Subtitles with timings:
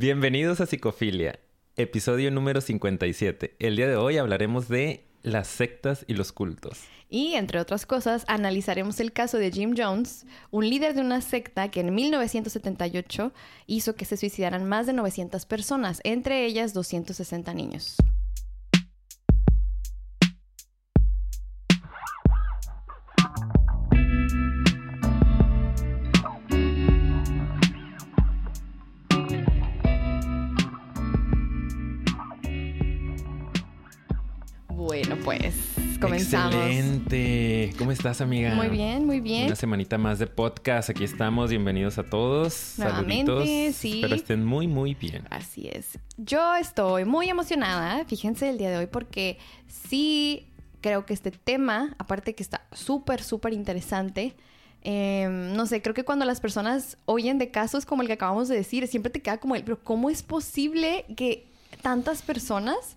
[0.00, 1.40] Bienvenidos a Psicofilia,
[1.76, 3.56] episodio número 57.
[3.58, 6.78] El día de hoy hablaremos de las sectas y los cultos.
[7.10, 11.70] Y, entre otras cosas, analizaremos el caso de Jim Jones, un líder de una secta
[11.70, 13.34] que en 1978
[13.66, 17.96] hizo que se suicidaran más de 900 personas, entre ellas 260 niños.
[36.32, 37.72] Excelente.
[37.76, 38.54] ¿Cómo estás, amiga?
[38.54, 39.46] Muy bien, muy bien.
[39.46, 40.88] Una semanita más de podcast.
[40.88, 41.50] Aquí estamos.
[41.50, 42.74] Bienvenidos a todos.
[42.78, 43.76] Nuevamente, Saluditos.
[43.76, 43.94] sí.
[43.94, 45.26] Espero estén muy, muy bien.
[45.30, 45.98] Así es.
[46.16, 50.46] Yo estoy muy emocionada, fíjense, el día de hoy, porque sí
[50.80, 54.36] creo que este tema, aparte que está súper, súper interesante,
[54.82, 58.46] eh, no sé, creo que cuando las personas oyen de casos como el que acabamos
[58.46, 61.48] de decir, siempre te queda como el, pero ¿cómo es posible que
[61.82, 62.96] tantas personas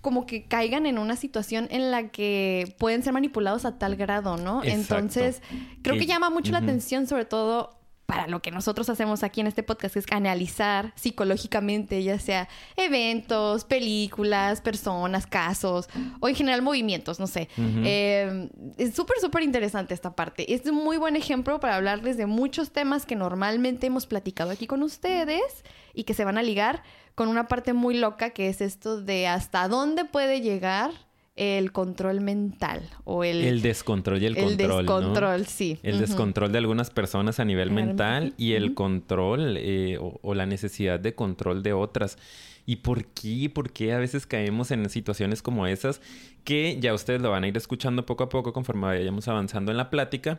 [0.00, 4.36] como que caigan en una situación en la que pueden ser manipulados a tal grado,
[4.36, 4.62] ¿no?
[4.62, 4.96] Exacto.
[4.96, 5.42] Entonces,
[5.82, 9.46] creo que llama mucho la atención, sobre todo para lo que nosotros hacemos aquí en
[9.46, 16.60] este podcast, que es analizar psicológicamente, ya sea eventos, películas, personas, casos, o en general
[16.60, 17.48] movimientos, no sé.
[17.56, 20.52] Eh, es súper, súper interesante esta parte.
[20.52, 24.66] Es un muy buen ejemplo para hablarles de muchos temas que normalmente hemos platicado aquí
[24.66, 26.82] con ustedes y que se van a ligar
[27.20, 30.90] con una parte muy loca que es esto de hasta dónde puede llegar
[31.36, 34.68] el control mental o el, El descontrol y el, el control.
[34.68, 34.78] ¿no?
[34.78, 35.78] descontrol, sí.
[35.82, 40.46] El descontrol de algunas personas a nivel mental y el control eh, o, o la
[40.46, 42.16] necesidad de control de otras.
[42.64, 43.50] ¿Y por qué?
[43.50, 46.00] ¿Por qué a veces caemos en situaciones como esas?
[46.42, 49.76] Que ya ustedes lo van a ir escuchando poco a poco conforme vayamos avanzando en
[49.76, 50.38] la plática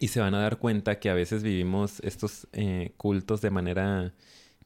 [0.00, 4.12] y se van a dar cuenta que a veces vivimos estos eh, cultos de manera...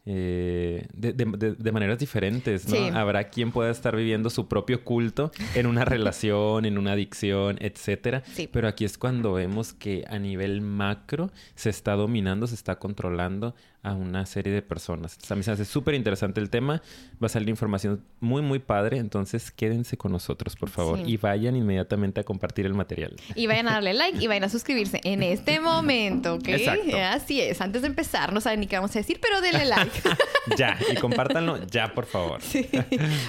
[0.06, 2.74] eh, de, de- maneras diferentes, ¿no?
[2.76, 2.88] Sí.
[2.92, 8.22] Habrá quien pueda estar viviendo su propio culto en una relación, en una adicción, etcétera.
[8.32, 8.48] Sí.
[8.50, 13.54] Pero aquí es cuando vemos que a nivel macro se está dominando, se está controlando
[13.82, 15.12] a una serie de personas.
[15.12, 16.82] Entonces, a mí se hace súper interesante el tema.
[17.22, 18.98] Va a salir información muy, muy padre.
[18.98, 20.98] Entonces, quédense con nosotros, por favor.
[20.98, 21.04] Sí.
[21.12, 23.16] Y vayan inmediatamente a compartir el material.
[23.34, 26.48] Y vayan a darle like y vayan a suscribirse en este momento, ¿ok?
[26.48, 26.96] Exacto.
[26.98, 27.60] Así es.
[27.62, 30.02] Antes de empezar, no saben ni qué vamos a decir, pero denle like.
[30.58, 30.78] ya.
[30.92, 32.42] Y compártanlo ya, por favor.
[32.42, 32.68] Sí.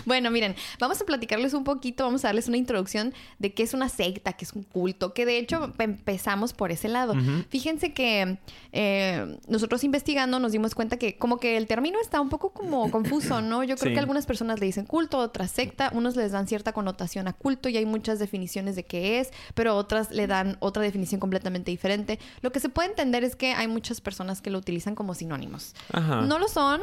[0.06, 3.74] Bueno, miren, vamos a platicarles un poquito, vamos a darles una introducción de qué es
[3.74, 7.16] una secta, qué es un culto, que de hecho empezamos por ese lado.
[7.50, 8.38] Fíjense que
[8.74, 12.90] eh, nosotros investigando nos dimos cuenta que como que el término está un poco como
[12.92, 13.64] confuso, ¿no?
[13.64, 13.94] Yo creo Sí.
[13.94, 17.70] que algunas personas le dicen culto, otras secta, unos les dan cierta connotación a culto
[17.70, 22.20] y hay muchas definiciones de qué es, pero otras le dan otra definición completamente diferente.
[22.42, 25.74] Lo que se puede entender es que hay muchas personas que lo utilizan como sinónimos.
[25.94, 26.22] Ajá.
[26.22, 26.82] No lo son,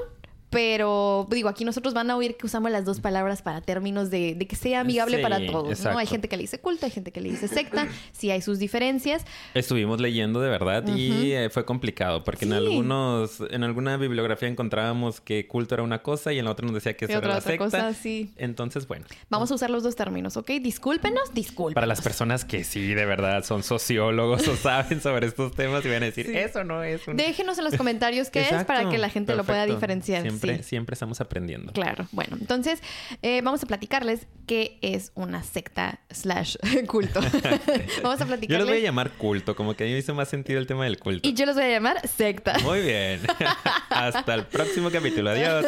[0.51, 4.35] pero digo, aquí nosotros van a oír que usamos las dos palabras para términos de,
[4.35, 5.71] de que sea amigable Sí, para todos, ¿no?
[5.73, 5.99] exacto.
[5.99, 8.59] Hay gente que le dice culto, hay gente que le dice secta, sí hay sus
[8.59, 9.25] diferencias.
[9.55, 12.57] Estuvimos leyendo de verdad y eh, fue complicado porque en Sí.
[12.57, 16.75] algunos, en alguna bibliografía encontrábamos que culto era una cosa y en la otra nos
[16.75, 17.65] decía que eso otra, era la otra secta.
[17.65, 18.33] cosa, sí.
[18.37, 19.05] Entonces, bueno.
[19.29, 20.51] Vamos a usar los dos términos, ¿ok?
[20.61, 21.75] Discúlpenos, discúlpenos.
[21.75, 25.89] Para las personas que sí, de verdad, son sociólogos o saben sobre estos temas y
[25.89, 27.17] van a decir, eso no es un...
[27.17, 29.75] Déjenos en los comentarios qué es para que la gente lo pueda perfecto.
[29.77, 30.23] diferenciar.
[30.23, 30.63] Siempre, sí.
[30.63, 31.73] siempre estamos aprendiendo.
[31.73, 32.81] Claro, bueno, entonces
[33.23, 36.57] eh, vamos a platicarles qué es una secta slash
[36.87, 37.21] culto.
[38.03, 38.49] vamos a Yo platicarles.
[38.49, 40.85] les voy a llamar culto, como que a mí me hizo más sentido el tema
[40.85, 41.29] del culto.
[41.29, 42.59] Y yo los voy a llamar secta.
[42.61, 43.21] Muy bien.
[43.91, 45.31] Hasta el próximo capítulo.
[45.31, 45.67] Adiós.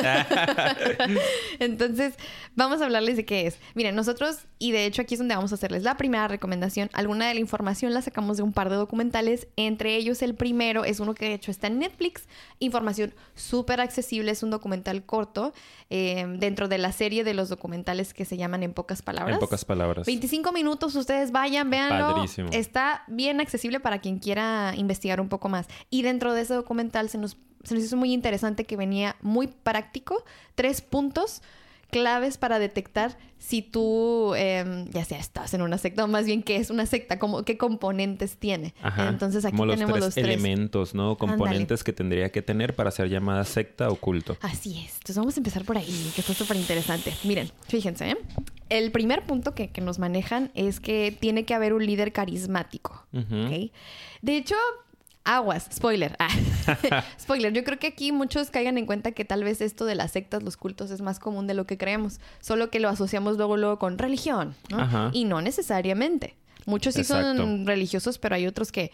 [1.58, 2.14] Entonces,
[2.54, 3.58] vamos a hablarles de qué es.
[3.74, 6.90] Miren, nosotros, y de hecho aquí es donde vamos a hacerles la primera recomendación.
[6.92, 9.48] Alguna de la información la sacamos de un par de documentales.
[9.56, 12.28] Entre ellos, el primero es uno que de hecho está en Netflix.
[12.58, 14.30] Información súper accesible.
[14.30, 14.59] Es un documental
[15.04, 15.52] corto
[15.88, 19.34] eh, dentro de la serie de los documentales que se llaman En pocas palabras.
[19.34, 20.06] en pocas palabras.
[20.06, 22.14] 25 minutos, ustedes vayan, véanlo.
[22.14, 22.48] Padrísimo.
[22.52, 25.66] Está bien accesible para quien quiera investigar un poco más.
[25.90, 29.46] Y dentro de ese documental se nos, se nos hizo muy interesante que venía muy
[29.46, 30.24] práctico,
[30.54, 31.42] tres puntos
[31.90, 36.42] claves para detectar si tú, eh, ya sea estás en una secta o más bien
[36.42, 38.74] qué es una secta, como, qué componentes tiene.
[38.82, 39.08] Ajá.
[39.08, 40.26] Entonces aquí Como los tenemos tres los tres.
[40.26, 41.16] elementos, ¿no?
[41.16, 44.36] Componentes que tendría que tener para ser llamada secta o culto.
[44.42, 44.94] Así es.
[44.94, 47.14] Entonces vamos a empezar por ahí, que está súper interesante.
[47.24, 48.16] Miren, fíjense, ¿eh?
[48.68, 53.04] El primer punto que, que nos manejan es que tiene que haber un líder carismático.
[53.12, 53.46] Ujú.
[53.46, 53.70] ¿ok?
[54.22, 54.54] De hecho,
[55.24, 56.16] aguas, spoiler.
[56.18, 56.28] Ah.
[57.20, 60.12] spoiler, yo creo que aquí muchos caigan en cuenta que tal vez esto de las
[60.12, 62.20] sectas, los cultos, es más común de lo que creemos.
[62.40, 65.10] Solo que lo asociamos luego, luego con religión, ¿no?
[65.12, 66.36] Y no necesariamente.
[66.66, 68.92] Muchos sí son religiosos, pero hay otros que,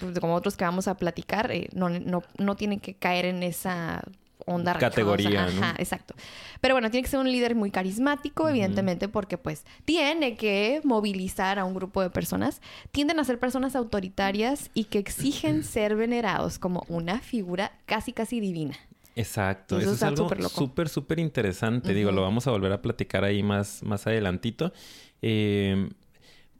[0.00, 3.42] pues, como otros que vamos a platicar, eh, no, no, no tienen que caer en
[3.42, 4.02] esa
[4.46, 5.44] onda Categoría.
[5.44, 6.14] Ajá, exacto.
[6.60, 11.58] Pero bueno, tiene que ser un líder muy carismático, evidentemente, porque pues tiene que movilizar
[11.58, 12.60] a un grupo de personas.
[12.90, 18.40] Tienden a ser personas autoritarias y que exigen ser venerados como una figura casi, casi
[18.40, 18.76] divina.
[19.14, 21.92] Exacto, Eso eso, es algo súper súper, interesante.
[21.92, 24.72] Digo, lo vamos a volver a platicar ahí más, más adelantito.
[25.20, 25.90] Eh,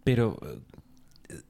[0.05, 0.39] pero,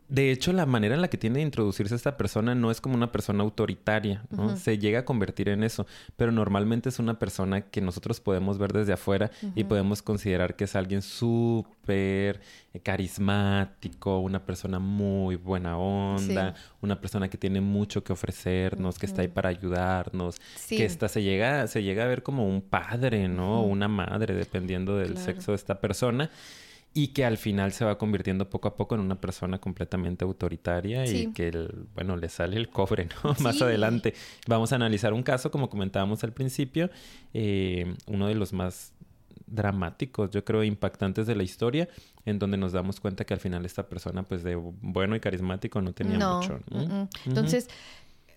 [0.08, 2.94] de hecho, la manera en la que tiene de introducirse esta persona no es como
[2.94, 4.56] una persona autoritaria, ¿no?
[4.58, 5.86] Se llega a convertir en eso,
[6.16, 10.64] pero normalmente es una persona que nosotros podemos ver desde afuera y podemos considerar que
[10.64, 12.40] es alguien súper
[12.74, 19.06] eh, carismático, una persona muy buena onda, una persona que tiene mucho que ofrecernos, que
[19.06, 20.76] está ahí para ayudarnos, Sí.
[20.76, 23.60] que esta se llega, se llega a ver como un padre, ¿no?
[23.62, 25.24] O una madre, dependiendo del Claro.
[25.24, 26.30] sexo de esta persona.
[26.94, 31.06] Y que al final se va convirtiendo poco a poco en una persona completamente autoritaria
[31.06, 31.28] Sí.
[31.28, 33.34] y que, el- bueno, le sale el cobre, ¿no?
[33.40, 34.12] Más adelante
[34.46, 36.90] vamos a analizar un caso, como comentábamos al principio,
[37.32, 38.92] eh, uno de los más
[39.46, 41.88] dramáticos, yo creo, impactantes de la historia,
[42.24, 45.80] en donde nos damos cuenta que al final esta persona, pues de bueno y carismático,
[45.82, 46.40] no tenía no.
[46.40, 46.60] mucho.
[46.70, 47.08] mm, mm.
[47.26, 47.68] Entonces,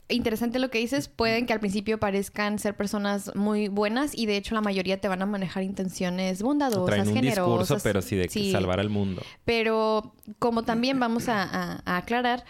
[0.10, 1.08] interesante lo que dices.
[1.08, 5.08] Pueden que al principio parezcan ser personas muy buenas y de hecho la mayoría te
[5.08, 7.60] van a manejar intenciones bondadosas, Traen un generosas.
[7.60, 8.52] discurso, pero sí de Sí.
[8.52, 9.22] salvar al mundo.
[9.46, 12.44] Pero como también vamos a, a- a aclarar,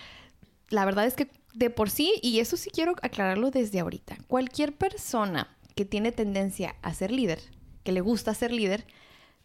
[0.70, 4.74] la verdad es que de por sí, y eso sí quiero aclararlo desde ahorita, cualquier
[4.74, 7.40] persona que tiene tendencia a ser líder,
[7.84, 8.86] que le gusta ser líder,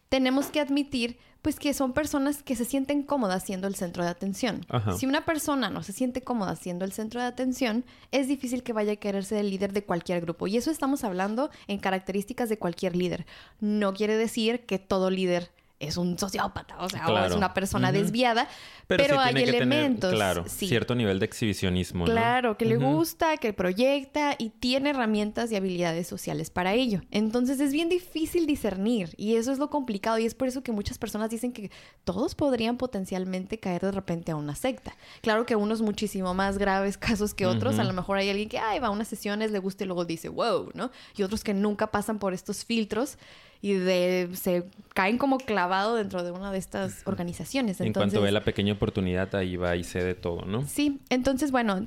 [0.08, 4.10] tenemos que admitir pues que son personas que se sienten cómodas siendo el centro de
[4.10, 4.64] atención.
[4.68, 4.92] Ajá.
[4.92, 8.72] Si una persona no se siente cómoda siendo el centro de atención, es difícil que
[8.72, 10.46] vaya a querer ser el líder de cualquier grupo.
[10.46, 13.26] Y eso estamos hablando en características de cualquier líder.
[13.60, 17.90] No quiere decir que todo líder es un sociópata, o sea, o es una persona
[17.90, 18.46] desviada,
[18.86, 20.12] pero, sí hay tener, elementos.
[20.12, 20.68] claro, sí.
[20.68, 22.12] cierto nivel de exhibicionismo, ¿no?
[22.12, 27.00] Claro, que le gusta, que proyecta y tiene herramientas y habilidades sociales para ello.
[27.10, 30.70] Entonces es bien difícil discernir y eso es lo complicado y es por eso que
[30.70, 31.70] muchas personas dicen que
[32.04, 34.94] todos podrían potencialmente caer de repente a una secta.
[35.22, 38.58] Claro que unos muchísimo más graves casos que otros, a lo mejor hay alguien que
[38.58, 40.90] ay, va a unas sesiones, le gusta y luego dice, wow, ¿no?
[41.16, 43.16] Y otros que nunca pasan por estos filtros
[43.62, 44.64] y de, se
[44.94, 47.80] caen como clavado dentro de una de estas organizaciones.
[47.80, 50.66] En cuanto ve la pequeña oportunidad, ahí va y cede todo, ¿no?
[50.66, 51.86] Sí, entonces, bueno.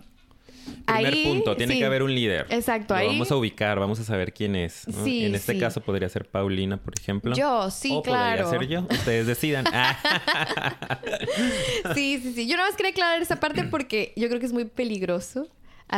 [0.86, 1.80] Primer ahí, punto, tiene sí.
[1.80, 2.46] que haber un líder.
[2.50, 3.08] Exacto, Lo ahí.
[3.08, 4.88] vamos a ubicar, vamos a saber quién es.
[4.88, 5.04] ¿no?
[5.04, 5.60] Sí, en este sí.
[5.60, 7.36] caso podría ser Paulina, por ejemplo.
[7.36, 8.44] Yo, sí, o claro.
[8.44, 8.88] podría ser yo.
[8.90, 9.66] Ustedes decidan.
[11.94, 12.48] Sí, sí, sí.
[12.48, 15.48] Yo nada más quería aclarar esa parte porque yo creo que es muy peligroso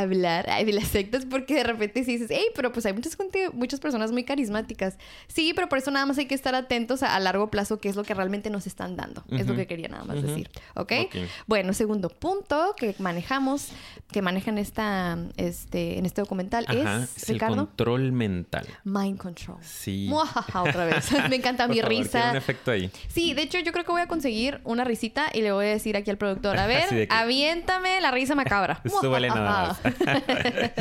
[0.02, 3.18] hablar ay, de las sectas porque de repente sí dices, hey, pero pues hay muchas,
[3.54, 4.98] muchas personas muy carismáticas.
[5.28, 7.90] Sí, pero por eso nada más hay que estar atentos a, a largo plazo qué
[7.90, 9.24] es lo que realmente nos están dando.
[9.32, 10.50] Es lo que quería nada más decir.
[10.76, 10.92] ¿Ok?
[11.06, 11.16] Ok.
[11.48, 13.70] Bueno, segundo punto que manejamos,
[14.12, 18.66] que manejan esta, este, en este documental Ajá, es, es el control mental.
[18.84, 19.58] mind control.
[19.62, 20.06] Sí.
[20.10, 21.06] Muajaja, Otra vez.
[21.30, 22.32] Me encanta Por mi favor, risa.
[22.32, 22.90] un efecto ahí.
[23.08, 25.70] Sí, de hecho yo creo que voy a conseguir una risita y le voy a
[25.70, 28.82] decir aquí al productor, a ver, que- aviéntame la risa macabra.
[29.02, 29.85] Súbele nada más.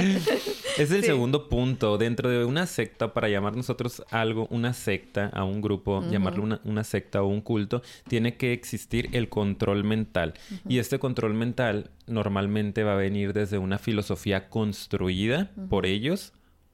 [0.78, 1.06] es el Sí.
[1.06, 1.98] segundo punto.
[1.98, 6.60] Dentro de una secta, para llamar nosotros algo, una secta, a un grupo, llamarlo una,
[6.64, 10.34] una secta o un culto, tiene que existir el control mental.
[10.68, 16.32] Y este control mental normalmente va a venir desde una filosofía construida por ellos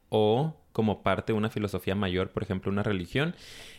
[0.08, 3.34] o como parte de una filosofía mayor, por ejemplo, una religión,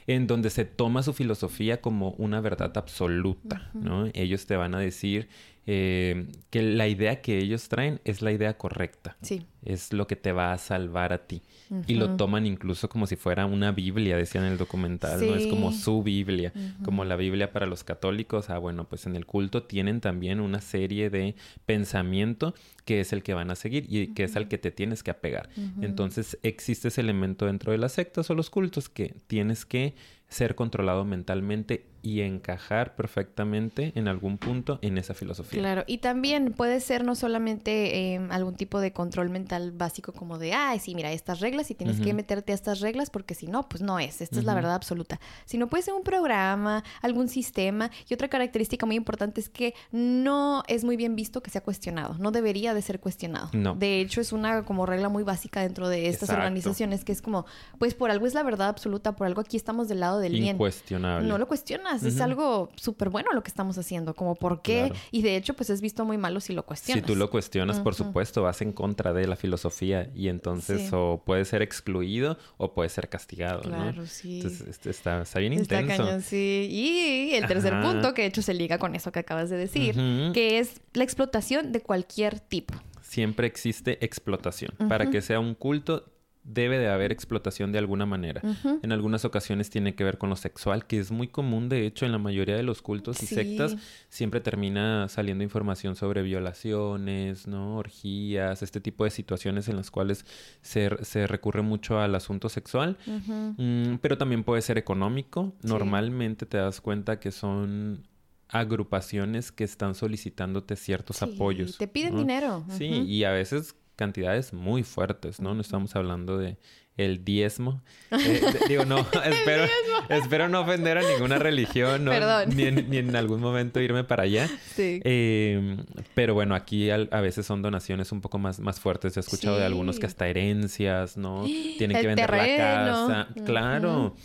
[0.08, 4.10] en donde se toma su filosofía como una verdad absoluta, ¿no?
[4.14, 5.30] Ellos te van a decir
[5.68, 9.46] eh, que la idea que ellos traen es la idea correcta, Sí.
[9.64, 11.42] es lo que te va a salvar a ti.
[11.88, 15.36] Y lo toman incluso como si fuera una Biblia, decían en el documental, ¿no?
[15.36, 16.52] Es como su Biblia,
[16.84, 18.50] como la Biblia para los católicos.
[18.50, 21.34] Ah, bueno, pues en el culto tienen también una serie de
[21.66, 22.54] pensamiento
[22.84, 25.12] que es el que van a seguir y que es al que te tienes que
[25.12, 25.50] apegar.
[25.82, 29.96] Entonces existe ese elemento dentro de las sectas o los cultos que tienes que
[30.28, 35.60] ser controlado mentalmente y encajar perfectamente en algún punto en esa filosofía.
[35.60, 40.38] Claro, y también puede ser no solamente eh, algún tipo de control mental básico como
[40.38, 43.48] de, ay, sí, mira, estas reglas y tienes que meterte a estas reglas porque si
[43.48, 47.28] no, pues no es, esta es la verdad absoluta, sino puede ser un programa, algún
[47.28, 51.62] sistema y otra característica muy importante es que no es muy bien visto que sea
[51.62, 53.50] cuestionado, no debería de ser cuestionado.
[53.54, 53.76] No.
[53.76, 56.42] De hecho, es una como regla muy básica dentro de estas Exacto.
[56.42, 57.46] organizaciones que es como,
[57.78, 60.58] pues por algo es la verdad absoluta, por algo aquí estamos del lado del bien.
[61.00, 61.48] No lo
[61.96, 64.96] es algo súper bueno lo que estamos haciendo, como por qué, Claro.
[65.12, 67.06] y de hecho pues es visto muy malo si lo Si cuestionas.
[67.06, 70.90] tú lo cuestionas, por supuesto, vas en contra de la filosofía y entonces Sí.
[70.94, 74.06] o puede ser excluido o puede ser castigado, Claro, ¿no?
[74.08, 74.38] sí.
[74.38, 76.04] Entonces este está, está bien Está intenso.
[76.04, 76.68] cañón, sí.
[76.72, 77.92] Y el tercer Ajá.
[77.92, 79.96] punto, que de hecho se liga con eso que acabas de decir,
[80.34, 82.74] que es la explotación de cualquier tipo.
[83.02, 84.74] Siempre existe explotación.
[84.88, 86.06] Para que sea un culto,
[86.44, 88.42] debe de haber explotación de alguna manera.
[88.82, 92.06] En algunas ocasiones tiene que ver con lo sexual, que es muy común, de hecho,
[92.06, 93.76] en la mayoría de los cultos y sectas
[94.10, 97.78] siempre termina saliendo información sobre violaciones, ¿no?
[97.78, 100.26] Orgías, este tipo de situaciones en las cuales
[100.62, 100.90] se,
[101.28, 105.54] recurre mucho al asunto sexual, mm, pero también puede ser económico.
[105.62, 108.08] Normalmente te das cuenta que son
[108.52, 111.78] agrupaciones que están solicitándote ciertos apoyos.
[111.78, 112.66] Te piden dinero.
[112.78, 115.54] Sí, y a veces cantidades muy fuertes, ¿no?
[115.54, 116.58] No estamos hablando de
[116.98, 117.84] el diezmo.
[118.12, 119.66] Eh, digo, no, espero,
[120.10, 122.12] espero no ofender a ninguna religión, ¿no?
[122.48, 124.50] Ni, en, algún momento irme para allá.
[124.76, 125.00] Sí.
[125.04, 129.16] Em, pero bueno, aquí a, veces son donaciones un poco más, más fuertes.
[129.18, 131.46] He escuchado de algunos que hasta herencias, ¿no?
[131.78, 133.28] Tienen que vender la casa.
[133.46, 134.16] Claro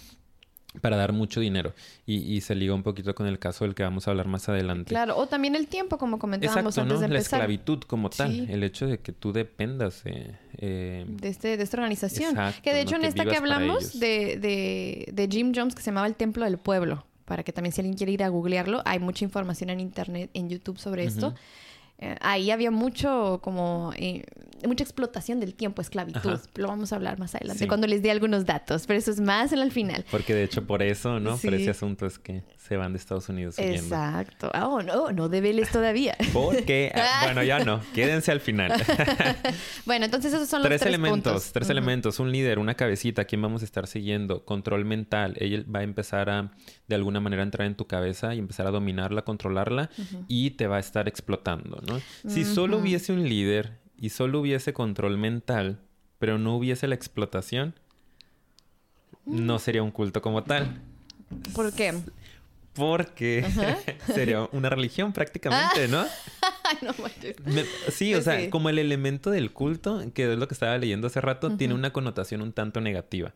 [0.81, 1.73] para dar mucho dinero.
[2.07, 4.89] Y, se liga un poquito con el caso del que vamos a hablar más adelante.
[4.89, 7.39] Claro, o también el tiempo, como comentábamos antes de empezar.
[7.39, 11.63] La esclavitud como tal, el hecho de que tú dependas eh, eh, de, este, de
[11.63, 12.37] esta organización.
[12.63, 16.07] que de hecho en esta que hablamos de, de, de Jim Jones, que se llamaba
[16.07, 19.25] el Templo del Pueblo, para que también si alguien quiere ir a googlearlo, hay mucha
[19.25, 21.35] información en internet, en YouTube sobre esto.
[21.99, 24.25] Eh, ahí había mucho como eh,
[24.67, 26.39] mucha explotación del tiempo, esclavitud.
[26.57, 29.53] Lo vamos a hablar más adelante cuando les dé algunos datos, pero eso es más
[29.53, 30.05] en el final.
[30.11, 31.37] Porque de hecho por eso, ¿no?
[31.37, 33.59] Por ese asunto es que se van de Estados Unidos.
[33.59, 34.51] Exacto.
[34.53, 36.17] Ah, oh, no, no debeles todavía.
[36.33, 38.73] Porque, ah, bueno, ya no, quédense al final.
[39.87, 41.53] bueno, entonces esos son los tres, elementos.
[41.53, 45.37] Tres elementos, un líder, una cabecita, quién vamos a estar siguiendo, control mental.
[45.39, 46.51] Ella va a empezar a,
[46.89, 49.91] de alguna manera, entrar en tu cabeza y empezar a dominarla, controlarla
[50.27, 52.01] y te va a estar explotando, ¿no?
[52.29, 55.79] Si solo hubiese un líder y solo hubiese control mental,
[56.19, 57.75] pero no hubiese la explotación,
[59.25, 60.81] no sería un culto como tal.
[61.55, 61.95] ¿Por qué?
[62.77, 63.45] Porque
[64.15, 66.05] sería una religión prácticamente, ¿no?
[66.83, 66.93] no
[67.91, 71.21] sí, o sea, como el elemento del culto, que es lo que estaba leyendo hace
[71.21, 73.33] rato, tiene una connotación un tanto negativa.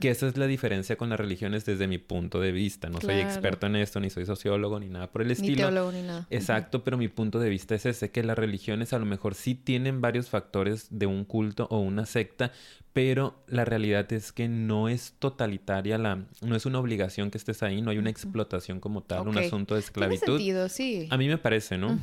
[0.00, 2.88] Que esa es la diferencia con las religiones desde mi punto de vista.
[2.88, 5.50] No soy experto en esto, ni soy sociólogo, ni nada por el estilo.
[5.50, 6.26] Ni teólogo, ni nada.
[6.30, 9.54] Exacto, pero mi punto de vista es ese, que las religiones a lo mejor sí
[9.54, 12.52] tienen varios factores de un culto o una secta,
[12.94, 17.62] pero la realidad es que no es totalitaria la no es una obligación que estés
[17.62, 20.38] ahí no hay una explotación como tal un asunto de esclavitud.
[20.38, 21.08] Tiene sentido, sí.
[21.10, 21.98] a mí me parece no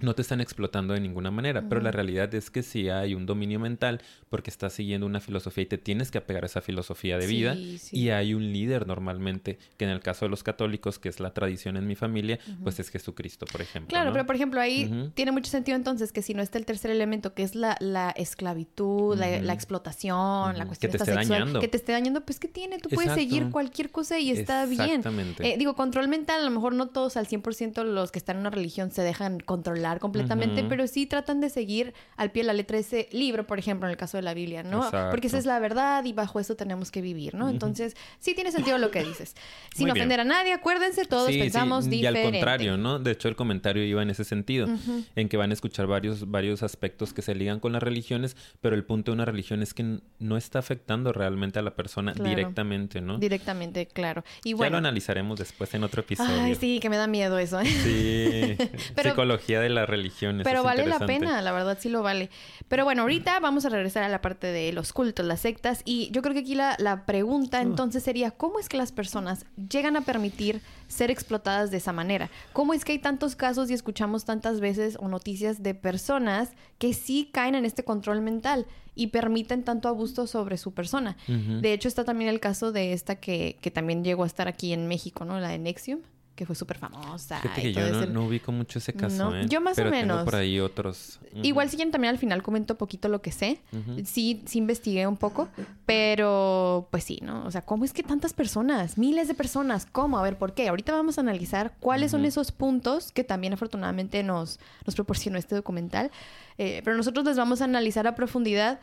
[0.00, 3.26] no te están explotando de ninguna manera, pero la realidad es que sí hay un
[3.26, 7.18] dominio mental porque estás siguiendo una filosofía y te tienes que apegar a esa filosofía
[7.18, 7.56] de vida
[7.92, 11.32] y hay un líder normalmente, que en el caso de los católicos, que es la
[11.32, 13.88] tradición en mi familia, pues es Jesucristo, por ejemplo.
[13.88, 16.90] Claro, pero por ejemplo ahí tiene mucho sentido entonces que si no está el tercer
[16.90, 21.60] elemento, que es la, la esclavitud, la, explotación, la cuestión que te esté dañando.
[21.60, 22.78] que te esté dañando, pues ¿qué tiene?
[22.78, 24.82] Tú puedes seguir cualquier cosa y está bien.
[24.82, 25.54] Exactamente.
[25.54, 28.40] Eh, digo, control mental, a lo mejor no todos al 100% los que están en
[28.40, 32.52] una religión se dejan controlar completamente, pero sí tratan de seguir al pie de la
[32.52, 34.90] letra ese libro, por ejemplo, en el caso de la Biblia, ¿no?
[35.10, 37.48] Porque esa es la verdad y bajo eso tenemos que vivir, ¿no?
[37.48, 39.34] Entonces, sí tiene sentido lo que dices.
[39.74, 42.20] Sin ofender a nadie, acuérdense, todos pensamos diferente.
[42.20, 42.98] Y al contrario, ¿no?
[42.98, 44.68] De hecho, el comentario iba en ese sentido,
[45.16, 48.74] en que van a escuchar varios, varios aspectos que se ligan con las religiones, pero
[48.74, 53.00] el punto de una religión es que no está afectando realmente a la persona directamente,
[53.00, 53.18] ¿no?
[53.18, 54.24] Directamente, claro.
[54.44, 56.40] Y bueno, ya lo analizaremos después en otro episodio.
[56.40, 57.60] Ay, sí, que me da miedo eso.
[57.60, 57.66] ¿eh?
[57.66, 58.56] Sí.
[59.02, 60.40] Psicología de la religión.
[60.44, 62.30] Pero vale la pena, la verdad sí lo vale.
[62.68, 65.82] Pero bueno, ahorita vamos a regresar a la parte de los cultos, las sectas.
[65.84, 69.46] Y yo creo que aquí la, la pregunta entonces sería, ¿cómo es que las personas
[69.70, 72.30] llegan a permitir ser explotadas de esa manera?
[72.52, 76.94] ¿Cómo es que hay tantos casos y escuchamos tantas veces o noticias de personas que
[76.94, 78.66] sí caen en este control mental?
[78.96, 81.16] y permiten tanto abuso sobre su persona.
[81.26, 84.72] De hecho, está también el caso de esta que, que, también llegó a estar aquí
[84.72, 85.40] en México, ¿no?
[85.40, 86.00] La de Nexium
[86.34, 87.40] que fue súper famosa.
[87.54, 89.46] que yo no, ubico mucho ese caso, ¿eh?
[89.48, 90.16] Yo más o menos.
[90.18, 91.20] Tengo por ahí otros.
[91.42, 93.60] Igual si también al final comento poquito lo que sé.
[94.04, 95.48] Sí, sí investigué un poco,
[95.86, 97.44] pero pues sí, ¿no?
[97.44, 98.98] O sea, ¿cómo es que tantas personas?
[98.98, 99.86] Miles de personas.
[99.86, 100.18] ¿Cómo?
[100.18, 100.68] A ver, ¿por qué?
[100.68, 105.54] Ahorita vamos a analizar cuáles son esos puntos que también afortunadamente nos, nos proporcionó este
[105.54, 106.10] documental.
[106.58, 108.80] Eh, pero nosotros les vamos a analizar a profundidad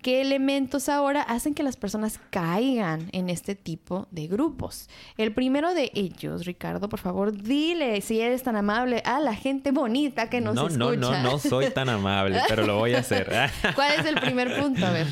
[0.00, 4.88] ¿Qué elementos ahora hacen que las personas caigan en este tipo de grupos?
[5.16, 9.70] El primero de ellos, Ricardo, por favor, dile si eres tan amable a la gente
[9.70, 10.76] bonita que nos escucha.
[10.76, 13.30] No, no, no, no soy tan amable, pero lo voy a hacer.
[13.76, 14.84] ¿Cuál es el primer punto?
[14.84, 15.06] A ver.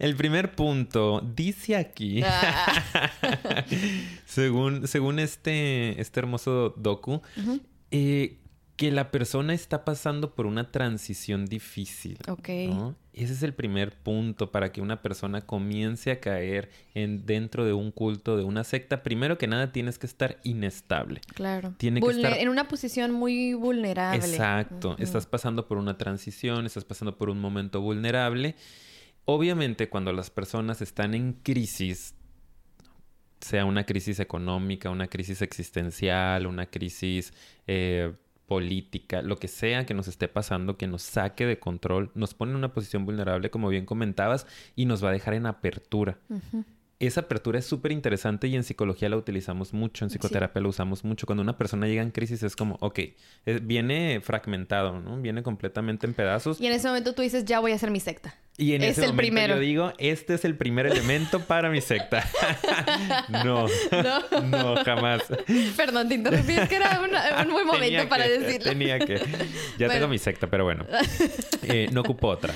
[0.00, 2.82] El primer punto dice aquí, ah.
[4.26, 7.22] según, según este, este hermoso docu,
[7.92, 8.38] eh,
[8.76, 12.18] que la persona está pasando por una transición difícil.
[12.28, 12.48] Ok.
[13.12, 17.74] Ese es el primer punto para que una persona comience a caer en, dentro de
[17.74, 19.02] un culto, de una secta.
[19.02, 21.20] Primero que nada, tienes que estar inestable.
[21.34, 21.74] Claro.
[21.76, 22.38] Tiene que estar...
[22.38, 24.24] En una posición muy vulnerable.
[24.24, 24.96] Exacto.
[24.98, 28.56] Estás pasando por una transición, estás pasando por un momento vulnerable.
[29.26, 32.14] Obviamente, cuando las personas están en crisis,
[33.40, 37.34] sea una crisis económica, una crisis existencial, una crisis
[37.66, 38.14] eh,
[38.46, 42.52] política, lo que sea que nos esté pasando, que nos saque de control, nos pone
[42.52, 44.46] en una posición vulnerable, como bien comentabas,
[44.76, 46.18] y nos va a dejar en apertura
[47.06, 51.04] esa apertura es súper interesante y en psicología la utilizamos mucho, en psicoterapia la usamos
[51.04, 51.26] mucho.
[51.26, 53.00] Cuando una persona llega en crisis es como, ok,
[53.62, 55.20] viene fragmentado, ¿no?
[55.20, 56.60] Viene completamente en pedazos.
[56.60, 58.34] Y en ese momento tú dices, ya voy a hacer mi secta.
[58.58, 62.28] Y en ese momento yo digo, este es el primer elemento para mi secta.
[63.28, 65.22] no, no, no, jamás.
[65.74, 67.00] Perdón, te interrumpí, es que era
[67.46, 68.70] un buen momento para decirlo.
[68.70, 69.20] Tenía que.
[69.78, 70.86] Ya tengo mi secta, pero bueno.
[71.64, 72.52] Eh, no ocupo otra.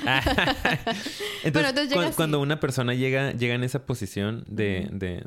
[1.45, 5.23] entonces, cuando una persona llega, llega en esa posición de, de,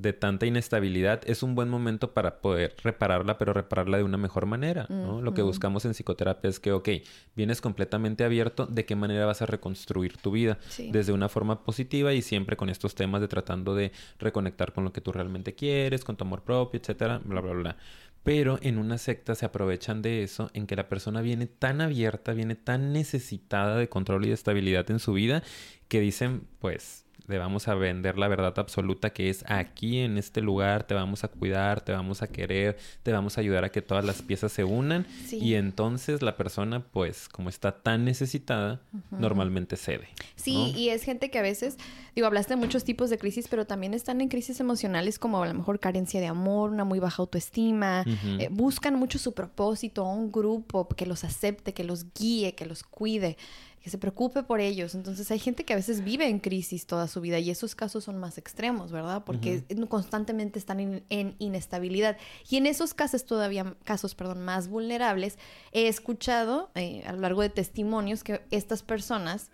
[0.00, 4.46] de, tanta inestabilidad, es un buen momento para poder repararla, pero repararla de una mejor
[4.46, 5.22] manera, ¿no?
[5.22, 6.88] Lo que buscamos en psicoterapia es que, ok,
[7.36, 10.58] vienes completamente abierto, ¿de qué manera vas a reconstruir tu vida
[10.90, 14.92] desde una forma positiva y siempre con estos temas de tratando de reconectar con lo
[14.92, 17.76] que tú realmente quieres, con tu amor propio, etcétera, bla, bla, bla.
[18.22, 22.34] Pero en una secta se aprovechan de eso, en que la persona viene tan abierta,
[22.34, 25.42] viene tan necesitada de control y de estabilidad en su vida,
[25.88, 30.40] que dicen, pues, le vamos a vender la verdad absoluta que es aquí en este
[30.40, 33.80] lugar, te vamos a cuidar, te vamos a querer, te vamos a ayudar a que
[33.80, 35.06] todas las piezas se unan.
[35.30, 40.08] Y entonces la persona pues como está tan necesitada normalmente cede.
[40.34, 41.76] Sí, y es gente que a veces,
[42.14, 45.46] digo, hablaste de muchos tipos de crisis, pero también están en crisis emocionales como a
[45.46, 48.04] lo mejor carencia de amor, una muy baja autoestima,
[48.38, 52.82] eh, buscan mucho su propósito, un grupo que los acepte, que los guíe, que los
[52.82, 53.36] cuide
[53.82, 54.94] que se preocupe por ellos.
[54.94, 58.04] Entonces hay gente que a veces vive en crisis toda su vida y esos casos
[58.04, 59.22] son más extremos, ¿verdad?
[59.24, 62.16] Porque constantemente están en, inestabilidad.
[62.48, 65.38] Y en esos casos todavía, casos, perdón, más vulnerables,
[65.72, 69.50] he escuchado eh, a lo largo de testimonios que estas personas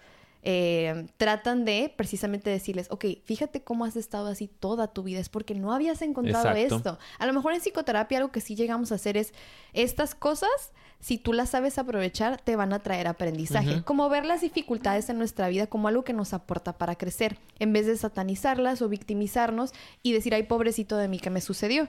[0.49, 5.29] eh, tratan de precisamente decirles, ok, fíjate cómo has estado así toda tu vida, es
[5.29, 6.99] porque no habías encontrado esto.
[7.19, 9.33] A lo mejor en psicoterapia algo que sí llegamos a hacer es
[9.73, 10.73] estas cosas
[11.07, 13.85] si tú las sabes aprovechar, te van a traer aprendizaje.
[13.85, 17.73] Como ver las dificultades en nuestra vida como algo que nos aporta para crecer, en
[17.73, 19.71] vez de satanizarlas o victimizarnos
[20.03, 21.89] y decir, ay, pobrecito de mí, ¿qué me sucedió?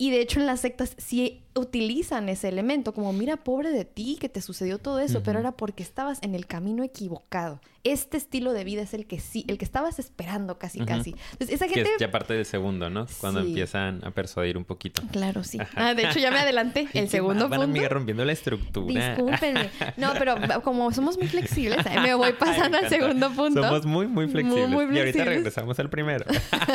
[0.00, 4.16] Y de hecho en las sectas sí utilizan ese elemento, como mira, pobre de ti,
[4.20, 7.60] que te sucedió todo eso, pero era porque estabas en el camino equivocado.
[7.84, 11.10] Este estilo de vida es el que sí, el que estabas esperando casi, casi.
[11.32, 11.84] Entonces, esa gente...
[11.84, 13.06] Que es ya parte del segundo, ¿no?
[13.20, 15.02] Cuando empiezan a persuadir un poquito.
[15.10, 15.58] Claro, sí.
[15.74, 16.88] Ah, de hecho, ya me adelanté.
[16.94, 17.88] El segundo van, punto.
[17.88, 19.14] rompiendo la estructura.
[19.14, 19.70] Discúlpenme.
[19.96, 23.62] No, pero como somos muy flexibles, me voy pasando al segundo punto.
[23.62, 24.68] Somos muy, muy flexibles.
[24.68, 26.26] Muy, Y ahorita regresamos al primero.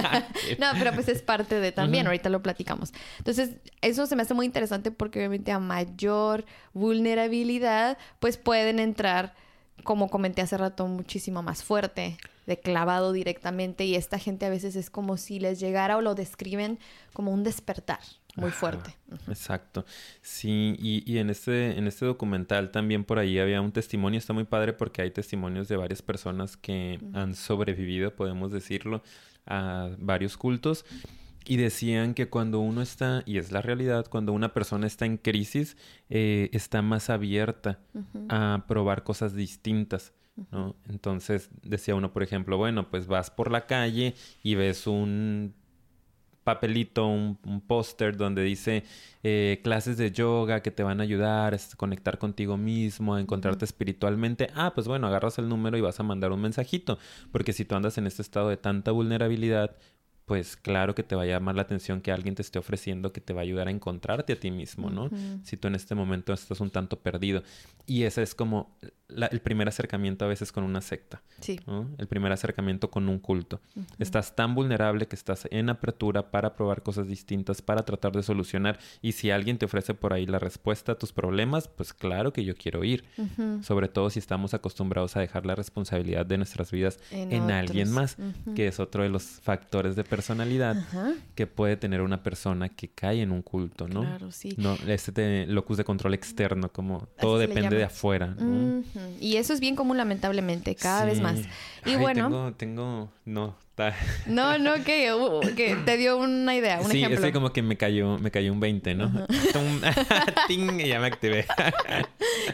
[0.57, 2.07] no, pero pues es parte de también.
[2.07, 2.91] Ahorita lo platicamos.
[3.17, 9.34] Entonces, eso se me hace muy interesante porque obviamente a mayor vulnerabilidad, pues pueden entrar,
[9.84, 13.86] como comenté hace rato, muchísimo más fuerte, de clavado directamente.
[13.86, 16.80] Y esta gente a veces es como si les llegara o lo describen
[17.13, 17.99] como un despertar
[18.36, 18.95] muy fuerte.
[19.28, 19.86] Exacto.
[20.21, 24.34] Sí, y, y, en, este, en este documental también por ahí había un testimonio, está
[24.34, 29.04] muy padre porque hay testimonios de varias personas que han sobrevivido, podemos decirlo,
[29.45, 30.86] a varios cultos.
[31.45, 35.17] Y decían que cuando uno está, y es la realidad, cuando una persona está en
[35.17, 35.77] crisis,
[36.10, 37.79] eh, está más abierta
[38.29, 40.13] a probar cosas distintas.
[40.51, 40.75] ¿no?
[40.89, 45.53] Entonces decía uno, por ejemplo, bueno, pues vas por la calle y ves un
[46.43, 48.84] papelito, un, póster donde dice
[49.23, 53.65] eh, clases de yoga que te van a ayudar a conectar contigo mismo, a encontrarte
[53.65, 54.49] espiritualmente.
[54.56, 56.97] Ah, pues bueno, agarras el número y vas a mandar un mensajito.
[57.32, 59.77] Porque si tú andas en este estado de tanta vulnerabilidad,
[60.25, 63.19] pues claro que te va a llamar la atención que alguien te esté ofreciendo que
[63.19, 65.09] te va a ayudar a encontrarte a ti mismo, ¿no?
[65.43, 67.43] Si tú en este momento estás un tanto perdido.
[67.86, 68.77] Y ese es como
[69.09, 71.21] el primer acercamiento a veces con una secta.
[71.41, 71.59] Sí.
[71.97, 73.59] El primer acercamiento con un culto.
[73.99, 78.79] Estás tan vulnerable que estás en apertura para probar cosas distintas, para tratar de solucionar.
[79.01, 82.45] Y si alguien te ofrece por ahí la respuesta a tus problemas, pues claro que
[82.45, 83.03] yo quiero ir.
[83.62, 88.15] Sobre todo si estamos acostumbrados a dejar la responsabilidad de nuestras vidas en, alguien más,
[88.55, 90.22] que es otro de los factores de personalidad
[91.36, 94.01] que puede tener una persona que cae en un culto, ¿no?
[94.01, 94.53] Claro, sí.
[94.57, 98.36] No, este locus de control externo, como todo depende de afuera.
[99.19, 101.39] Y eso es bien común, lamentablemente, cada vez más.
[101.86, 102.27] Y bueno.
[102.27, 103.63] Tengo, tengo, no.
[104.27, 107.25] No, no, que, uh, que te dio una idea, un sí, ejemplo.
[107.25, 109.12] Sí, como que me cayó, me cayó un 20, ¿no?
[110.47, 110.79] ¡Ting!
[110.79, 111.47] y ya me activé.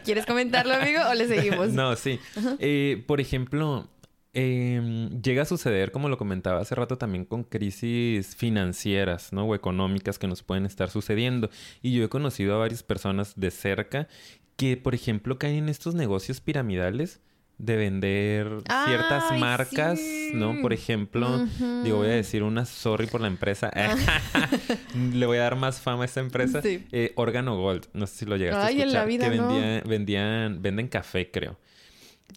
[0.06, 1.70] ¿Quieres comentarlo, amigo, o le seguimos?
[1.70, 2.20] No, sí.
[2.60, 3.90] Eh, por ejemplo,
[4.34, 9.46] em, llega a suceder, como lo comentaba hace rato, también con crisis financieras, ¿no?
[9.46, 11.50] O económicas que nos pueden estar sucediendo.
[11.82, 14.08] Y yo he conocido a varias personas de cerca
[14.56, 17.22] que, por ejemplo, caen en estos negocios piramidales
[17.58, 18.48] de vender
[18.86, 20.32] ciertas Ay, marcas, sí.
[20.34, 20.62] ¿no?
[20.62, 21.46] Por ejemplo,
[21.84, 23.70] digo, voy a decir una sorry por la empresa.
[25.14, 26.60] Le voy a dar más fama a esta empresa.
[26.60, 26.62] Ah.
[26.62, 26.86] Sí.
[26.94, 29.02] Eh, Órgano Gold, no sé si lo llegaste Ay, a en escuchar.
[29.02, 29.90] la vida que no.
[29.90, 31.58] vendían, venden café, creo.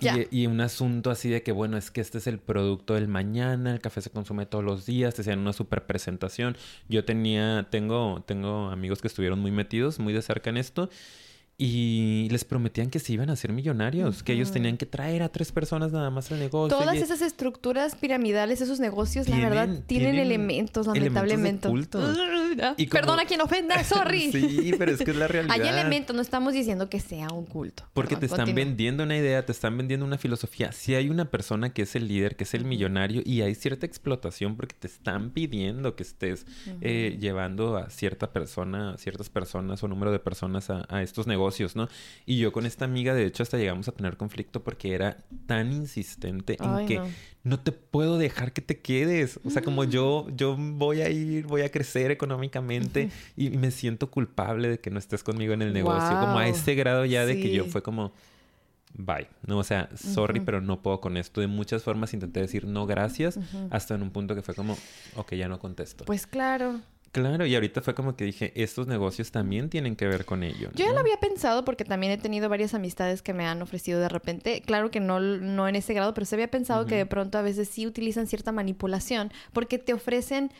[0.00, 3.08] Y, y un asunto así de que, bueno, es que este es el producto del
[3.08, 6.56] mañana, el café se consume todos los días, te hacían una super presentación.
[6.88, 10.90] Yo tenía, tengo, tengo amigos que estuvieron muy metidos, muy de cerca en esto.
[11.58, 15.28] Y les prometían que se iban a ser millonarios, que ellos tenían que traer a
[15.28, 16.76] tres personas nada más al negocio.
[16.76, 21.68] Todas y- esas estructuras piramidales, esos negocios, la verdad, tienen, tienen elementos, elementos de lamentablemente.
[22.62, 24.32] Ah, Y como- Perdona quien ofenda, sorry.
[24.32, 25.54] sí, pero es que es la realidad.
[25.60, 27.84] Hay elementos, no estamos diciendo que sea un culto.
[27.92, 28.64] Porque Perdón, te están continúa.
[28.64, 30.72] vendiendo una idea, te están vendiendo una filosofía.
[30.72, 33.86] Si hay una persona que es el líder, que es el millonario, y hay cierta
[33.86, 36.44] explotación porque te están pidiendo que estés
[36.80, 41.41] eh, llevando a cierta persona, ciertas personas o número de personas a, a estos negocios,
[41.74, 41.88] ¿no?
[42.26, 45.72] Y yo con esta amiga, de hecho, hasta llegamos a tener conflicto porque era tan
[45.72, 47.08] insistente en Ay, que no.
[47.44, 47.60] no.
[47.60, 49.40] te puedo dejar que te quedes.
[49.44, 54.10] O sea, como yo, yo voy a ir, voy a crecer económicamente y me siento
[54.10, 56.18] culpable de que no estés conmigo en el negocio.
[56.18, 58.12] Como a ese grado ya de que yo fue como
[58.94, 59.28] bye.
[59.46, 61.40] No, o sea, sorry, pero no puedo con esto.
[61.40, 63.38] De muchas formas intenté decir no gracias,
[63.70, 64.76] hasta en un punto que fue como,
[65.16, 66.04] ok, ya no contesto.
[66.04, 66.80] Pues claro.
[67.12, 70.70] Claro, y ahorita fue como que dije, estos negocios también tienen que ver con ello.
[70.74, 74.00] Yo ya lo había pensado porque también he tenido varias amistades que me han ofrecido
[74.00, 74.62] de repente.
[74.62, 77.42] Claro que no, no en ese grado, pero se había pensado que de pronto a
[77.42, 80.50] veces sí utilizan cierta manipulación porque te ofrecen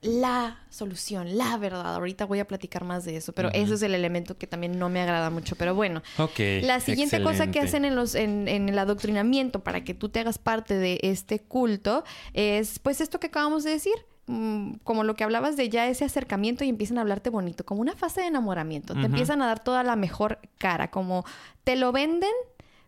[0.00, 1.94] la solución, la verdad.
[1.94, 3.56] Ahorita voy a platicar más de eso, pero Ujú.
[3.58, 5.56] eso es el elemento que también no me agrada mucho.
[5.56, 6.38] Pero bueno, Ok.
[6.62, 10.20] la siguiente cosa que hacen en, los, en, en el adoctrinamiento para que tú te
[10.20, 13.94] hagas parte de este culto es pues esto que acabamos de decir.
[14.26, 17.80] Mm, Como lo que hablabas de ya ese acercamiento y empiezan a hablarte bonito, como
[17.82, 18.94] una fase de enamoramiento.
[18.94, 21.24] Te empiezan a dar toda la mejor cara, como
[21.64, 22.30] te lo venden,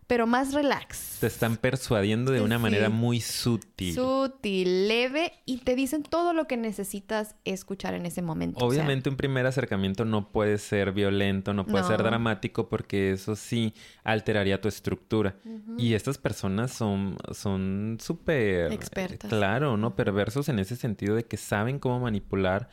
[0.07, 1.17] pero más relax.
[1.19, 2.61] Te están persuadiendo de una Sí.
[2.61, 3.93] manera muy sutil.
[3.93, 8.57] Sutil, leve y te dicen todo lo que necesitas escuchar en ese momento.
[8.57, 12.05] O sea, Obviamente un primer acercamiento no puede ser violento, no puede ser No.
[12.05, 15.35] dramático porque eso sí alteraría tu estructura.
[15.77, 18.71] Y estas personas son son súper...
[18.71, 19.31] Expertas.
[19.31, 19.95] eh, Claro, ¿no?
[19.95, 22.69] Perversos en ese sentido de que saben cómo manipular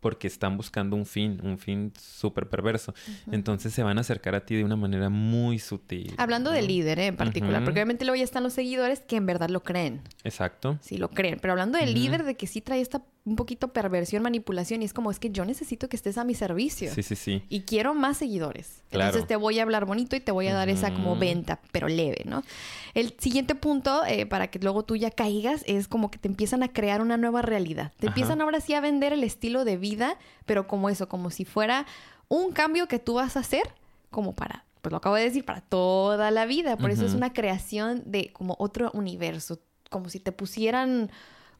[0.00, 2.94] porque están buscando un fin, un fin súper perverso.
[3.30, 6.14] Entonces se van a acercar a ti de una manera muy sutil.
[6.16, 6.56] Hablando ¿no?
[6.56, 7.06] del líder ¿eh?
[7.06, 10.00] en particular, porque obviamente luego ya están los seguidores que en verdad lo creen.
[10.24, 10.78] Exacto.
[10.80, 11.38] Sí, lo creen.
[11.40, 14.92] Pero hablando del líder, de que sí trae esta un poquito perversión, manipulación, y es
[14.92, 16.92] como, es que yo necesito que estés a mi servicio.
[16.92, 17.44] Sí, sí, sí.
[17.48, 18.82] Y quiero más seguidores.
[18.90, 19.10] Claro.
[19.10, 21.88] Entonces te voy a hablar bonito y te voy a dar esa como venta, pero
[21.88, 22.42] leve, ¿no?
[22.92, 26.64] El siguiente punto, eh, para que luego tú ya caigas, es como que te empiezan
[26.64, 27.92] a crear una nueva realidad.
[27.98, 28.14] Te Ajá.
[28.14, 31.86] empiezan ahora sí a vender el estilo de vida, pero como eso, como si fuera
[32.26, 33.62] un cambio que tú vas a hacer,
[34.10, 36.76] como para, pues lo acabo de decir, para toda la vida.
[36.76, 41.12] Por eso es una creación de como otro universo, como si te pusieran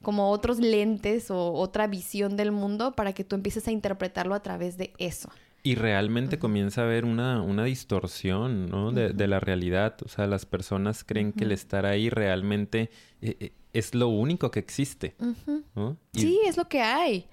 [0.03, 4.43] como otros lentes o otra visión del mundo para que tú empieces a interpretarlo a
[4.43, 5.31] través de eso.
[5.63, 8.93] Y realmente comienza a haber una, una distorsión, ¿no?
[8.93, 9.95] De, de la realidad.
[10.05, 12.89] O sea, las personas creen que el estar ahí realmente
[13.21, 15.63] eh, eh, es lo único que existe, Ujú.
[15.75, 15.99] ¿no?
[16.15, 17.27] Y- Sí, es lo que hay.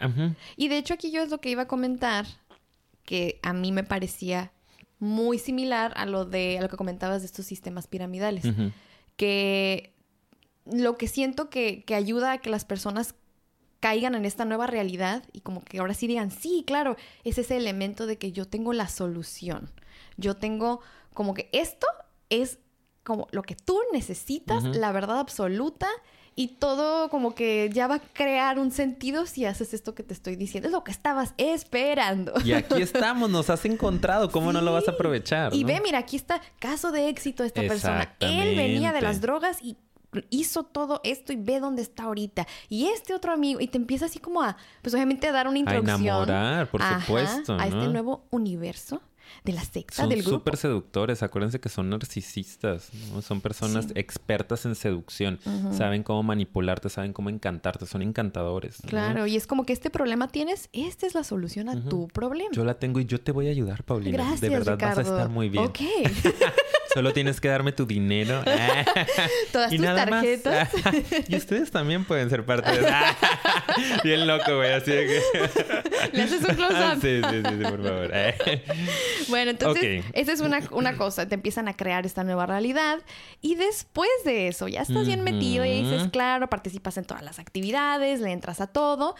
[0.58, 2.26] Y de hecho aquí yo es lo que iba a comentar,
[3.06, 4.52] que a mí me parecía
[5.00, 8.44] muy similar a lo de a lo que comentabas de estos sistemas piramidales,
[9.16, 9.94] que
[10.72, 13.16] lo que siento que, que ayuda a que las personas
[13.80, 17.58] caigan en esta nueva realidad y como que ahora sí digan, sí, claro, es ese
[17.58, 19.72] elemento de que yo tengo la solución.
[20.18, 20.82] Yo tengo
[21.14, 21.88] como que esto
[22.30, 22.60] es
[23.04, 25.88] como lo que tú necesitas, la verdad absoluta
[26.36, 30.14] y todo como que ya va a crear un sentido si haces esto que te
[30.14, 30.68] estoy diciendo.
[30.68, 32.34] Es lo que estabas esperando.
[32.46, 34.30] Y aquí estamos, nos has encontrado.
[34.30, 35.56] ¿Cómo no lo vas a aprovechar?
[35.56, 35.68] Y no?
[35.68, 38.16] ve, mira, aquí está caso de éxito de esta persona.
[38.20, 39.78] Él venía de las drogas y
[40.30, 42.48] hizo todo esto y ve dónde está ahorita.
[42.70, 45.58] Y este otro amigo, y te empieza así como a, pues obviamente a dar una
[45.58, 46.00] A introducción.
[46.06, 49.02] enamorar, por Ajá, supuesto, A este nuevo universo
[49.44, 50.38] de la secta, Son del grupo.
[50.38, 51.22] súper seductores.
[51.22, 53.22] Acuérdense que son narcisistas, ¿no?
[53.22, 53.92] Son personas Sí.
[53.96, 55.38] expertas en seducción.
[55.74, 57.86] Saben cómo manipularte, saben cómo encantarte.
[57.86, 58.82] Son encantadores.
[58.86, 58.90] ¿no?
[58.90, 62.52] Claro, y es como que este problema tienes, esta es la solución a tu problema.
[62.54, 64.16] Yo la tengo y yo te voy a ayudar, Paulina.
[64.18, 64.96] Gracias, de verdad Ricardo.
[65.02, 65.66] vas a estar muy bien.
[65.66, 65.80] Ok.
[66.98, 68.44] Solo tienes que darme tu dinero.
[69.52, 70.24] Todas y tus nada más.
[70.24, 70.70] tarjetas.
[71.28, 74.02] y ustedes también pueden ser parte de eso.
[74.04, 74.74] Bien loco, güey.
[74.74, 75.22] Así de que...
[76.14, 77.00] Le haces un close-up.
[77.00, 78.12] sí, sí, sí, sí, por favor.
[79.28, 81.28] Bueno, entonces, esa es una, una cosa.
[81.28, 82.98] Te empiezan a crear esta nueva realidad.
[83.44, 87.38] Y después de eso, ya estás bien metido y dices, claro, participas en todas las
[87.38, 89.14] actividades, le entras a todo.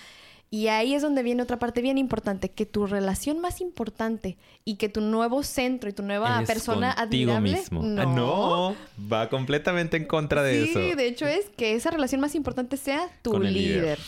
[0.50, 4.76] Y ahí es donde viene otra parte bien importante, que tu relación más importante y
[4.76, 7.52] que tu nuevo centro y tu nueva Es persona admirable.
[7.52, 7.82] mismo.
[7.84, 8.76] Ah, No.
[9.12, 10.80] va completamente en contra de sí, eso.
[10.96, 13.76] de hecho es que esa relación más importante sea tu Con el líder.
[13.82, 14.00] líder.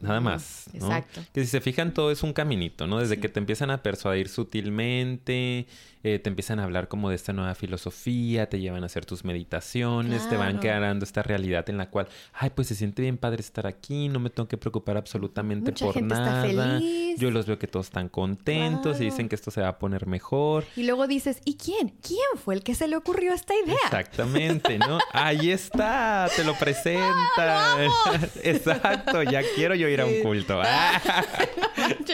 [0.00, 0.64] Nada más.
[0.74, 0.84] ¿no?
[0.86, 1.20] Exacto.
[1.32, 2.98] Que si se fijan, todo es un caminito, ¿no?
[2.98, 3.20] Desde Sí.
[3.20, 5.66] que te empiezan a persuadir sutilmente,
[6.02, 9.24] eh, te empiezan a hablar como de esta nueva filosofía, te llevan a hacer tus
[9.24, 13.40] meditaciones, te van creando esta realidad en la cual, ay, pues se siente bien padre
[13.40, 16.78] estar aquí, no me tengo que preocupar absolutamente Mucha por gente está nada.
[16.78, 17.18] feliz.
[17.18, 20.06] Yo los veo que todos están contentos y dicen que esto se va a poner
[20.06, 20.64] mejor.
[20.76, 21.90] Y luego dices, ¿y quién?
[22.06, 23.76] ¿Quién fue el que se le ocurrió esta idea?
[23.84, 24.98] Exactamente, ¿no?
[25.12, 27.76] Ahí está, te lo presenta.
[28.42, 30.60] Exacto, ya quiero yo ir a un culto.
[30.72, 31.00] Ah.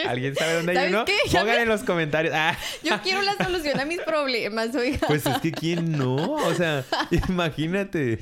[0.07, 1.39] ¿Alguien sabe dónde hay ¿Sabes uno?
[1.39, 2.33] Pongan en los comentarios.
[2.35, 5.05] Ah, Yo quiero la solución a mis problemas, oiga.
[5.07, 6.83] pues es que quién no, o sea,
[7.29, 8.19] imagínate.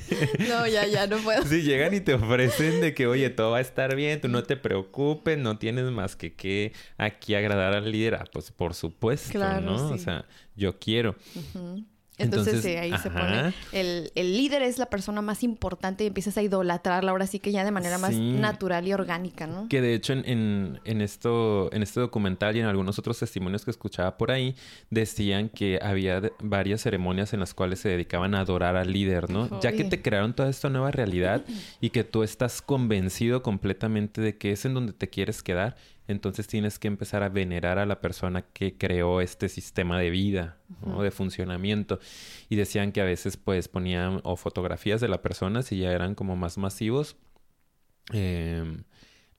[0.47, 1.43] No, ya, ya, no puedo.
[1.45, 4.43] Si llegan y te ofrecen de que, oye, todo va a estar bien, tú no
[4.43, 8.15] te preocupes, no tienes más que que aquí agradar al líder.
[8.15, 9.75] Ah, pues por supuesto, Claro, ¿no?
[9.91, 10.03] O sí.
[10.03, 11.15] sea, yo quiero.
[11.35, 11.85] Ujú.
[12.17, 13.53] Entonces, Entonces, sí, ahí se pone.
[13.73, 17.51] El, el líder es la persona más importante y empiezas a idolatrarla ahora sí que
[17.51, 19.67] ya de manera más natural y orgánica, ¿no?
[19.67, 23.65] Que de hecho en, en, en esto, en este documental y en algunos otros testimonios
[23.65, 24.55] que escuchaba por ahí,
[24.89, 29.59] decían que había varias ceremonias en las cuales se dedicaban a adorar al líder, ¿no?
[29.59, 31.43] Ya que te crearon toda esta nueva realidad
[31.81, 35.75] y que tú estás convencido completamente de que es en donde te quieres quedar,
[36.07, 40.57] entonces tienes que empezar a venerar a la persona que creó este sistema de vida,
[40.85, 41.01] ¿no?
[41.01, 41.99] De funcionamiento.
[42.49, 46.15] Y decían que a veces pues ponían o fotografías de la persona si ya eran
[46.15, 47.17] como más masivos
[48.13, 48.83] em,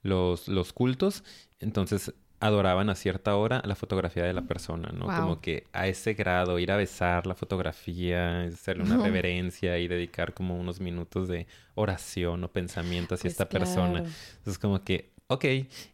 [0.02, 1.24] los, los cultos,
[1.60, 5.06] entonces adoraban a cierta hora la fotografía de la persona, ¿no?
[5.06, 5.20] Wow.
[5.20, 10.34] Como que a ese grado, ir a besar la fotografía, hacerle una reverencia y dedicar
[10.34, 14.00] como unos minutos de oración o pensamiento hacia Pues esta persona.
[14.00, 15.44] Entonces como que, ok.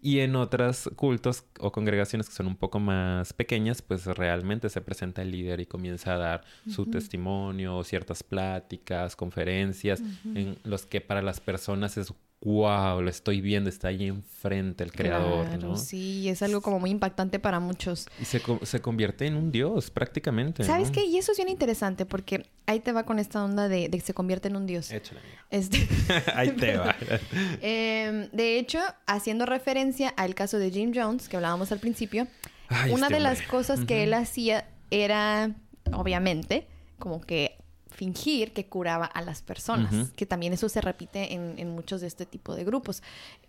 [0.01, 4.81] Y en otros cultos o congregaciones que son un poco más pequeñas, pues realmente se
[4.81, 11.01] presenta el líder y comienza a dar su testimonio, ciertas pláticas, conferencias, en los que
[11.01, 12.12] para las personas es,
[12.44, 15.76] wow, lo estoy viendo, está ahí enfrente el creador, Claro, ¿no?
[15.76, 18.09] Sí, es algo como muy impactante para muchos.
[18.20, 20.64] Y se, se convierte en un dios prácticamente.
[20.64, 20.94] ¿Sabes ¿no?
[20.94, 21.05] qué?
[21.05, 24.05] Y eso es bien interesante porque ahí te va con esta onda de, de que
[24.05, 24.90] se convierte en un dios.
[24.90, 25.20] Échale.
[25.50, 25.87] Este,
[26.35, 26.96] Ahí te va.
[27.61, 32.26] em, de hecho, haciendo referencia al caso de Jim Jones, que hablábamos al principio,
[32.68, 35.55] Ay, una este de las cosas que él hacía era,
[35.92, 36.66] obviamente,
[36.98, 37.57] como que
[38.03, 42.09] fingir que curaba a las personas, que también eso se repite en, en muchos de
[42.09, 43.01] este tipo de grupos.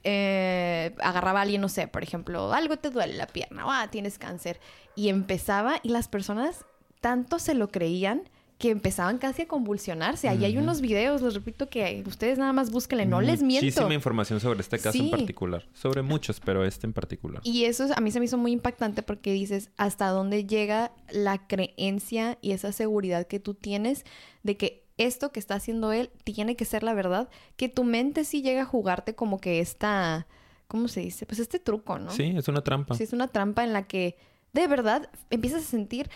[0.03, 4.19] Eh, agarraba a alguien, no sé, por ejemplo, algo te duele la pierna, ah, tienes
[4.19, 4.59] cáncer,
[4.95, 6.65] y empezaba, y las personas
[7.01, 10.29] tanto se lo creían que empezaban casi a convulsionarse.
[10.29, 13.65] Ahí hay unos videos, les repito que ustedes nada más búsquenle, no les miento.
[13.65, 15.65] Muchísima información sobre este caso en particular.
[15.73, 17.41] Sobre muchos, pero este en particular.
[17.43, 20.93] Y eso es- a mí se me hizo muy impactante porque dices hasta dónde llega
[21.11, 24.05] la creencia y esa seguridad que tú tienes
[24.43, 28.23] de que esto que está haciendo él tiene que ser la verdad, que tu mente
[28.23, 30.27] sí llega a jugarte como que esta,
[30.67, 31.25] ¿cómo se dice?
[31.25, 32.11] Pues este truco, ¿no?
[32.11, 32.95] Sí, es una trampa.
[32.95, 34.15] Sí, es una trampa en la que
[34.53, 36.09] de verdad empiezas a sentir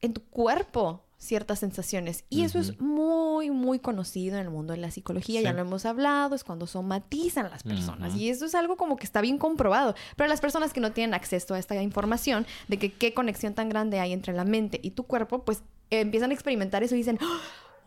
[0.00, 2.24] en tu cuerpo ciertas sensaciones.
[2.28, 5.40] Y eso es muy, muy conocido en el mundo de la psicología.
[5.40, 8.14] Ya lo hemos hablado, es cuando somatizan las personas.
[8.16, 9.94] Y eso es algo como que está bien comprobado.
[10.16, 13.68] Pero las personas que no tienen acceso a esta información de que qué conexión tan
[13.68, 16.98] grande hay entre la mente y tu cuerpo, pues eh, empiezan a experimentar eso y
[16.98, 17.18] dicen...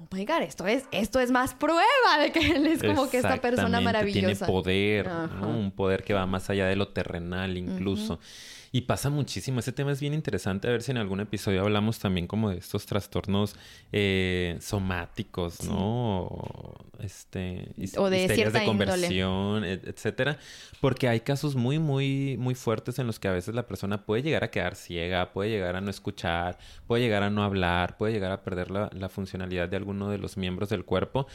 [0.01, 1.81] Oh my God, esto es, esto es más prueba
[2.21, 4.45] de que él es como que esta persona maravillosa.
[4.45, 5.09] Tiene poder.
[5.41, 8.17] Un poder que va más allá de lo terrenal incluso.
[8.71, 9.59] Y pasa muchísimo.
[9.59, 10.67] Ese tema es bien interesante.
[10.67, 13.55] A ver si en algún episodio hablamos también como de estos trastornos
[13.91, 16.21] eh, somáticos, ¿no?
[16.27, 20.37] O, este, O de cierta de conversión, et- etcétera.
[20.81, 24.21] Porque hay casos muy, muy, muy fuertes en los que a veces la persona puede
[24.23, 28.13] llegar a quedar ciega, puede llegar a no escuchar, puede llegar a no hablar, puede
[28.13, 31.27] llegar a perder la, la funcionalidad de alguno de los miembros del cuerpo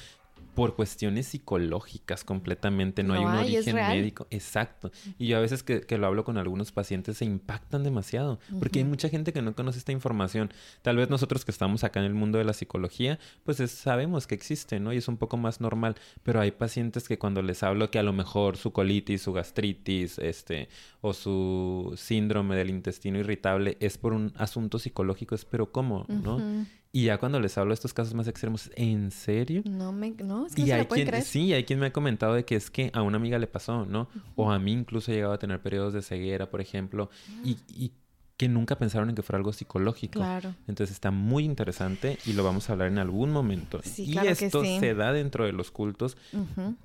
[0.55, 4.27] por cuestiones psicológicas completamente, no, hay un hay, origen médico.
[4.31, 4.91] Exacto.
[5.19, 8.79] Y yo a veces que, que lo hablo con algunos pacientes se impactan demasiado, porque
[8.81, 10.53] hay mucha gente que no conoce esta información.
[10.83, 14.27] Tal vez nosotros que estamos acá en el mundo de la psicología, pues es- sabemos
[14.27, 14.93] que existe, ¿no?
[14.93, 18.03] Y es un poco más normal, pero hay pacientes que cuando les hablo que a
[18.03, 20.69] lo mejor su colitis, su gastritis, este,
[21.01, 26.07] o su síndrome del intestino irritable es por un asunto psicológico, es pero ¿cómo?
[26.09, 26.65] ¿no?
[26.97, 29.63] Y ya cuando les hablo de estos casos más extremos, ¿en serio?
[29.65, 31.25] No me, no, es que no Y se hay lo pueden quien, creer.
[31.25, 33.85] sí, hay quien me ha comentado de que es que a una amiga le pasó,
[33.85, 34.09] ¿no?
[34.37, 37.11] O a mí incluso he llegado a tener periodos de ceguera, por ejemplo,
[37.43, 37.91] y, y
[38.37, 40.21] que nunca pensaron en que fuera algo psicológico.
[40.21, 40.55] Claro.
[40.69, 43.81] Entonces está muy interesante y lo vamos a hablar en algún momento.
[43.83, 44.77] Sí, y claro que esto sí.
[44.79, 46.77] se da dentro de los cultos Ujú.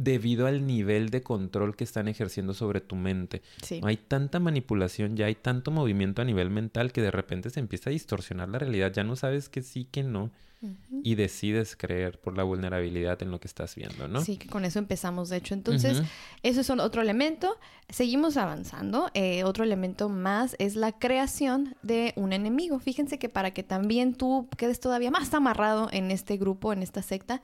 [0.00, 3.42] Debido al nivel de control que están ejerciendo sobre tu mente.
[3.62, 3.82] Sí.
[3.84, 7.90] Hay tanta manipulación, ya hay tanto movimiento a nivel mental que de repente se empieza
[7.90, 8.90] a distorsionar la realidad.
[8.94, 10.30] Ya no sabes que sí, que no.
[11.02, 14.22] Y decides creer por la vulnerabilidad en lo que estás viendo, ¿no?
[14.22, 15.54] Sí, que con eso empezamos, de hecho.
[15.54, 16.08] Entonces, Ujú.
[16.42, 17.56] eso es otro elemento.
[17.88, 19.10] Seguimos avanzando.
[19.14, 22.78] Eh, otro elemento más es la creación de un enemigo.
[22.78, 27.00] Fíjense que para que también tú quedes todavía más amarrado en este grupo, en esta
[27.00, 27.40] secta,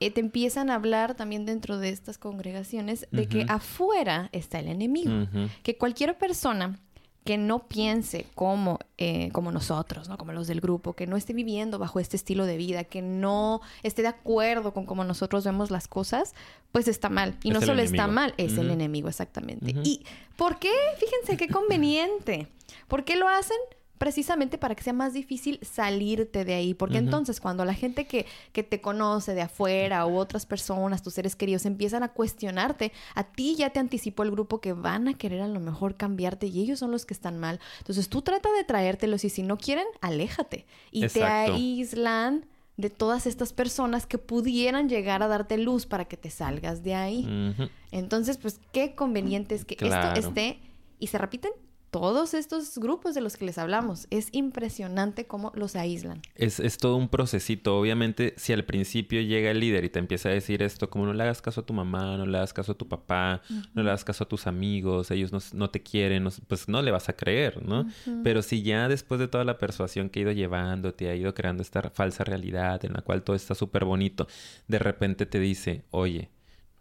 [0.00, 4.68] eh, te empiezan a hablar también dentro de estas congregaciones de que afuera está el
[4.68, 5.28] enemigo.
[5.62, 6.80] Que cualquier persona
[7.24, 10.16] que no piense como, eh, como nosotros, ¿no?
[10.16, 13.60] Como los del grupo, que no esté viviendo bajo este estilo de vida, que no
[13.82, 16.34] esté de acuerdo con cómo nosotros vemos las cosas,
[16.72, 17.36] pues está mal.
[17.42, 19.74] Y Es no solo está mal, es el enemigo, exactamente.
[19.84, 20.02] ¿Y
[20.36, 20.72] por qué?
[20.96, 22.48] Fíjense qué conveniente.
[22.88, 23.58] ¿Por qué lo hacen?
[24.00, 26.72] Precisamente para que sea más difícil salirte de ahí.
[26.72, 31.12] Porque entonces cuando la gente que, que te conoce de afuera u otras personas, tus
[31.12, 35.12] seres queridos, empiezan a cuestionarte, a ti ya te anticipó el grupo que van a
[35.12, 37.60] querer a lo mejor cambiarte y ellos son los que están mal.
[37.80, 40.64] Entonces tú trata de traértelos y si no quieren, aléjate.
[40.90, 42.46] Y te aíslan
[42.78, 46.94] de todas estas personas que pudieran llegar a darte luz para que te salgas de
[46.94, 47.54] ahí.
[47.90, 50.14] Entonces, pues qué conveniente es que Claro.
[50.14, 50.58] esto esté
[50.98, 51.50] y se repiten
[51.90, 54.06] todos estos grupos de los que les hablamos.
[54.10, 56.22] Es impresionante cómo los aíslan.
[56.34, 57.78] Es, es todo un procesito.
[57.78, 61.12] Obviamente, si al principio llega el líder y te empieza a decir esto, como no
[61.12, 63.42] le hagas caso a tu mamá, no le hagas caso a tu papá,
[63.74, 66.80] no le hagas caso a tus amigos, ellos no, no te quieren, no- pues no
[66.82, 67.86] le vas a creer, ¿no?
[68.22, 71.34] Pero si ya después de toda la persuasión que ha ido llevando, te ha ido
[71.34, 74.26] creando esta falsa realidad en la cual todo está súper bonito,
[74.68, 76.30] de repente te dice, oye,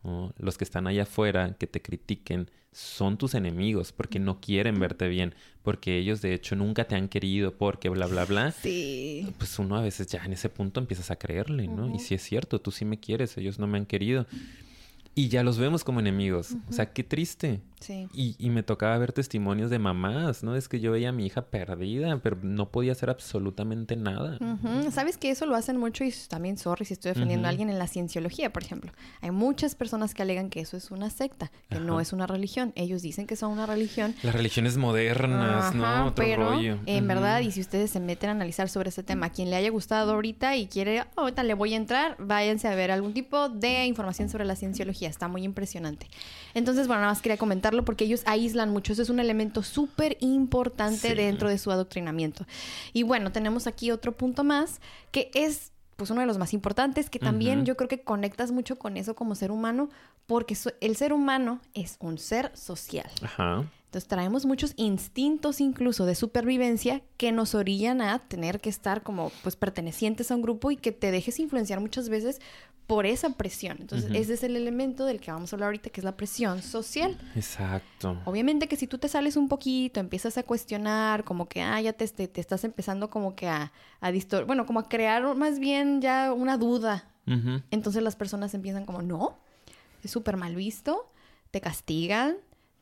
[0.03, 0.33] ¿no?
[0.37, 5.07] los que están allá afuera, que te critiquen, son tus enemigos porque no quieren verte
[5.07, 5.33] bien,
[5.63, 9.27] porque ellos de hecho nunca te han querido, porque bla, bla, bla Sí.
[9.37, 11.93] pues uno a veces ya en ese punto empiezas a creerle, ¿no?
[11.93, 14.27] Y si es cierto, tú sí me quieres, ellos no me han querido.
[15.15, 16.55] Y ya los vemos como enemigos.
[16.69, 17.59] O sea, qué triste.
[17.79, 18.07] Sí.
[18.13, 20.55] Y, y me tocaba ver testimonios de mamás, ¿no?
[20.55, 24.37] Es que yo veía a mi hija perdida, pero no podía hacer absolutamente nada.
[24.41, 24.91] Ujú.
[24.91, 27.51] Sabes que eso lo hacen mucho y también, sorry si estoy defendiendo a Ujú.
[27.51, 28.91] alguien en la cienciología, por ejemplo.
[29.21, 32.01] Hay muchas personas que alegan que eso es una secta, que no Ajá.
[32.01, 32.73] es una religión.
[32.75, 34.13] Ellos dicen que son una religión.
[34.23, 36.05] Las religiones modernas, Ajá, ¿no?
[36.07, 36.77] Otro pero rollo.
[36.85, 37.07] en Ujú.
[37.07, 39.69] verdad, y si ustedes se meten a analizar sobre ese tema, a quien le haya
[39.69, 43.47] gustado ahorita y quiere, "Oh, ahorita le voy a entrar, váyanse a ver algún tipo
[43.49, 46.07] de información sobre la cienciología, está muy impresionante.
[46.53, 47.37] Entonces, bueno, nada más quería
[47.85, 51.15] porque ellos aíslan mucho, eso es un elemento súper importante Sí.
[51.15, 52.45] dentro de su adoctrinamiento.
[52.93, 54.79] Y bueno, tenemos aquí otro punto más,
[55.11, 58.79] que es pues uno de los más importantes, que también yo creo que conectas mucho
[58.79, 59.89] con eso como ser humano,
[60.27, 63.09] porque so- el ser humano es un ser social.
[63.21, 63.65] Ajá.
[63.89, 69.31] Entonces traemos muchos instintos incluso de supervivencia que nos orillan a tener que estar como
[69.41, 72.39] pues pertenecientes a un grupo y que te dejes influenciar muchas veces
[72.85, 73.77] por esa presión.
[73.81, 76.61] Entonces ese es el elemento del que vamos a hablar ahorita que es la presión
[76.61, 77.17] social.
[77.35, 78.15] Exacto.
[78.25, 81.93] Obviamente que si tú te sales un poquito, empiezas a cuestionar, como que, ah, ya
[81.93, 83.71] te, te, te estás empezando como que a,
[84.01, 84.45] a distor...
[84.45, 87.05] Bueno, como a crear más bien ya una duda.
[87.71, 89.37] Entonces las personas empiezan como, no,
[90.03, 91.11] es súper mal visto,
[91.49, 92.37] te castigan,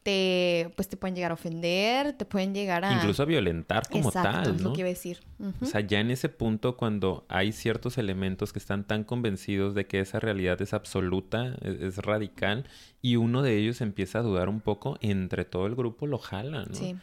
[0.08, 2.93] te, pues te pueden llegar a ofender, te pueden llegar a...
[2.93, 4.70] Incluso a violentar como Exacto, tal, es ¿no?
[4.70, 5.20] lo que iba a decir.
[5.60, 9.86] O sea, ya en ese punto cuando hay ciertos elementos que están tan convencidos de
[9.86, 12.63] que esa realidad es absoluta, es, es radical,
[13.02, 16.63] y uno de ellos empieza a dudar un poco, entre todo el grupo lo jala,
[16.63, 16.74] ¿no?
[16.74, 16.96] Sí.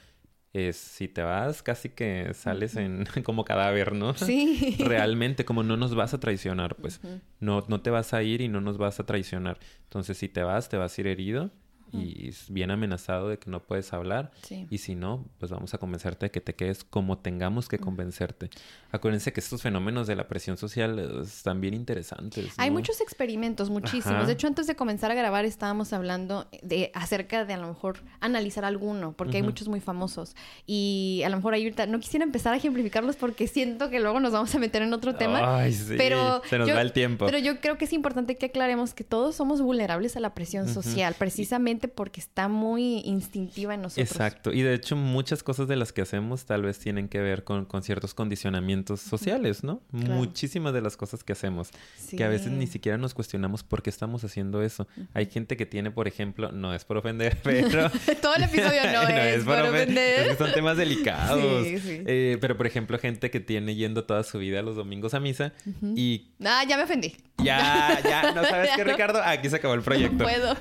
[0.54, 4.14] Es, si te vas, casi que sales en como cadáver, ¿no?
[4.14, 4.76] Sí.
[4.78, 7.02] Realmente, como no nos vas a traicionar, pues.
[7.38, 9.58] No, no te vas a ir y no nos vas a traicionar.
[9.82, 11.50] Entonces, si te vas, te vas a ir herido
[11.94, 14.30] y bien amenazado de que no puedes hablar.
[14.42, 14.66] Sí.
[14.70, 18.50] Y si no, pues vamos a convencerte de que te quedes como tengamos que convencerte.
[18.90, 22.52] Acuérdense que estos fenómenos de la presión social eh, están bien interesantes.
[22.58, 24.18] Hay muchos experimentos, muchísimos.
[24.18, 24.26] Ajá.
[24.26, 27.98] De hecho, antes de comenzar a grabar estábamos hablando de acerca de a lo mejor
[28.20, 30.34] analizar alguno, porque hay muchos muy famosos.
[30.66, 34.20] Y a lo mejor ahí ahorita no quisiera empezar a ejemplificarlos porque siento que luego
[34.20, 35.58] nos vamos a meter en otro tema.
[35.60, 35.94] Ay, sí.
[35.96, 37.26] pero Se nos yo- va el tiempo.
[37.26, 40.68] Pero yo creo que es importante que aclaremos que todos somos vulnerables a la presión
[40.68, 44.10] social, precisamente porque está muy instintiva en nosotros.
[44.10, 44.52] Exacto.
[44.52, 47.64] Y de hecho, muchas cosas de las que hacemos tal vez tienen que ver con,
[47.64, 49.80] con ciertos condicionamientos sociales, ¿no?
[49.90, 50.14] Claro.
[50.14, 51.70] Muchísimas de las cosas que hacemos.
[52.10, 52.72] Que a veces ni Sí.
[52.74, 54.86] siquiera nos cuestionamos por qué estamos haciendo eso.
[55.12, 57.90] Hay gente que tiene, por ejemplo, no es por ofender, pero...
[58.20, 60.20] Todo el episodio no, es, por ofen- ofender.
[60.20, 61.64] es que son temas delicados.
[61.66, 62.02] Sí, sí.
[62.06, 65.52] Eh, pero, por ejemplo, gente que tiene yendo toda su vida los domingos a misa
[65.96, 67.16] y Ah, ya me ofendí.
[67.38, 68.90] ya, ya, ¿no sabes qué, no.
[68.92, 69.20] Ricardo?
[69.24, 70.16] Aquí se acabó el proyecto.
[70.18, 70.56] No puedo.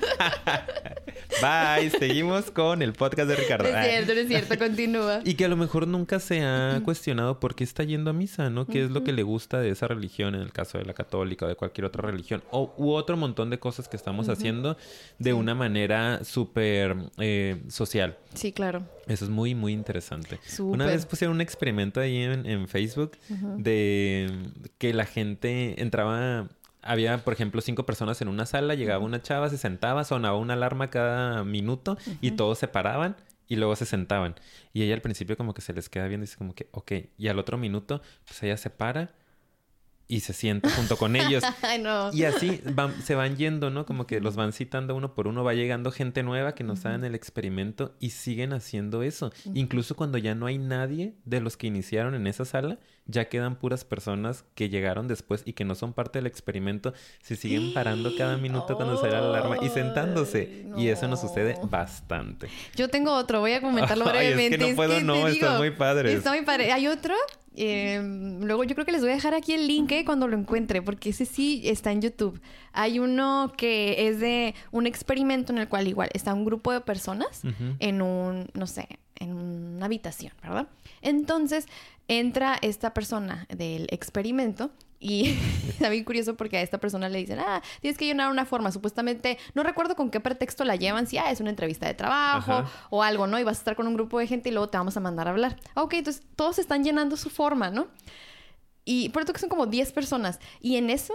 [1.40, 1.90] Bye.
[1.90, 3.68] Seguimos con el podcast de Ricardo.
[3.68, 5.20] Es cierto, es cierto, continúa.
[5.24, 8.50] Y que a lo mejor nunca se ha cuestionado por qué está yendo a misa,
[8.50, 8.66] ¿no?
[8.66, 11.46] ¿Qué es lo que le gusta de esa religión, en el caso de la católica
[11.46, 12.42] o de cualquier otra religión?
[12.50, 14.76] O, u otro montón de cosas que estamos haciendo
[15.18, 18.16] de una manera súper eh, social.
[18.34, 18.84] Sí, claro.
[19.06, 20.38] Eso es muy, muy interesante.
[20.46, 20.74] Súper.
[20.74, 23.12] Una vez pusieron un experimento ahí en, en Facebook
[23.58, 24.30] de
[24.78, 26.48] que la gente entraba
[26.84, 30.54] había, por ejemplo, cinco personas en una sala, llegaba una chava, se sentaba, sonaba una
[30.54, 33.16] alarma cada minuto y todos se paraban
[33.48, 34.34] y luego se sentaban.
[34.72, 36.92] Y ella al principio como que se les queda viendo y dice como que, ok.
[37.18, 39.12] Y al otro minuto, pues ella se para
[40.06, 41.42] y se sienta junto con ellos.
[41.62, 42.12] Ay, no.
[42.12, 43.86] Y así van- se van yendo, ¿no?
[43.86, 47.04] Como que los van citando uno por uno, va llegando gente nueva que nos hagan
[47.04, 49.32] el experimento y siguen haciendo eso.
[49.54, 53.56] Incluso cuando ya no hay nadie de los que iniciaron en esa sala, ya quedan
[53.56, 58.14] puras personas que llegaron después y que no son parte del experimento, se siguen parando
[58.16, 60.66] cada minuto cuando sale la alarma y sentándose.
[60.76, 61.28] Y eso nos no.
[61.28, 62.48] sucede bastante.
[62.76, 64.70] Yo tengo otro, voy a comentarlo Ay, es que brevemente.
[64.70, 66.14] no puedo, no, digo, muy padres.
[66.14, 66.72] Está muy padre.
[66.72, 67.14] Hay otro.
[67.56, 68.00] Eh,
[68.40, 70.82] luego yo creo que les voy a dejar aquí el link eh, cuando lo encuentre,
[70.82, 72.40] porque ese sí está en YouTube.
[72.72, 76.80] Hay uno que es de un experimento en el cual igual está un grupo de
[76.80, 77.42] personas
[77.78, 80.68] en un, no sé, en una habitación, ¿verdad?
[81.02, 81.66] Entonces
[82.08, 84.70] entra esta persona del experimento
[85.04, 85.38] y
[85.68, 88.72] está bien curioso porque a esta persona le dicen, ah, tienes que llenar una forma.
[88.72, 92.52] Supuestamente, no recuerdo con qué pretexto la llevan, si ah, es una entrevista de trabajo
[92.52, 92.70] Ajá.
[92.88, 93.38] o algo, ¿no?
[93.38, 95.28] Y vas a estar con un grupo de gente y luego te vamos a mandar
[95.28, 95.60] a hablar.
[95.74, 97.88] Ok, entonces todos están llenando su forma, ¿no?
[98.86, 100.40] Y por eso que son como 10 personas.
[100.58, 101.12] Y en eso,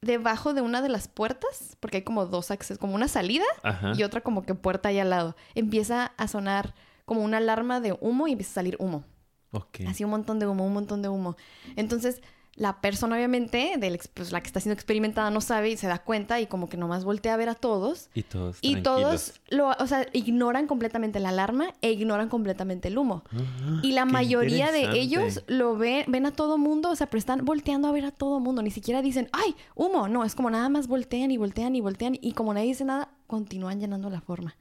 [0.00, 3.92] debajo de una de las puertas, porque hay como dos accesos, como una salida Ajá.
[3.96, 6.74] y otra como que puerta ahí al lado, empieza a sonar
[7.04, 9.04] como una alarma de humo y empieza a salir humo.
[9.52, 9.82] Ok.
[9.86, 11.36] Así un montón de humo, un montón de humo.
[11.76, 12.20] Entonces,
[12.60, 16.00] la persona, obviamente, del, pues, la que está siendo experimentada no sabe y se da
[16.00, 18.10] cuenta y como que nomás voltea a ver a todos.
[18.14, 22.98] Y todos Y todos, lo, o sea, ignoran completamente la alarma e ignoran completamente el
[22.98, 23.22] humo.
[23.32, 27.18] Ah, Y la mayoría de ellos lo ven, ven a todo mundo, o sea, pero
[27.18, 28.60] están volteando a ver a todo mundo.
[28.60, 30.08] Ni siquiera dicen, ¡ay, humo!
[30.08, 32.18] No, es como nada más voltean y voltean y voltean.
[32.20, 34.56] Y como nadie dice nada, continúan llenando la forma.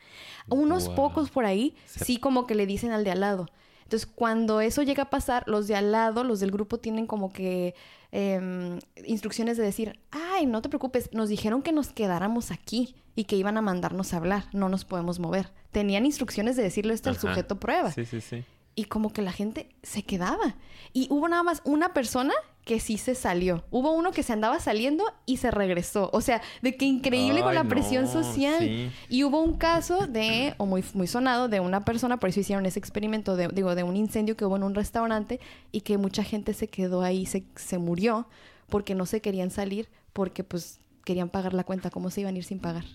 [0.50, 0.96] Unos Wow.
[0.96, 3.48] pocos por ahí, Se- sí como que le dicen al de al lado.
[3.88, 7.32] Entonces, cuando eso llega a pasar, los de al lado, los del grupo, tienen como
[7.32, 7.74] que
[8.12, 13.24] em, instrucciones de decir, ay, no te preocupes, nos dijeron que nos quedáramos aquí y
[13.24, 15.54] que iban a mandarnos a hablar, no nos podemos mover.
[15.72, 17.30] Tenían instrucciones de decirle esto al Ajá.
[17.30, 17.94] sujeto prueba.
[17.94, 18.44] Sí, sí, sí.
[18.78, 20.56] Y como que la gente se quedaba.
[20.94, 23.64] Y hubo nada más una persona que sí se salió.
[23.72, 26.12] Hubo uno que se andaba saliendo y se regresó.
[26.14, 28.60] O sea, de que increíble con la presión social.
[28.60, 28.92] sí.
[29.10, 32.68] Y hubo un caso de, o muy, muy sonado, de una persona, por eso hicieron
[32.68, 35.40] ese experimento, de, digo, de un incendio que hubo en un restaurante
[35.72, 38.28] y que mucha gente se quedó ahí, se, se murió
[38.70, 41.90] porque no se querían salir, porque pues querían pagar la cuenta.
[41.90, 42.86] ¿Cómo se iban a ir sin pagar?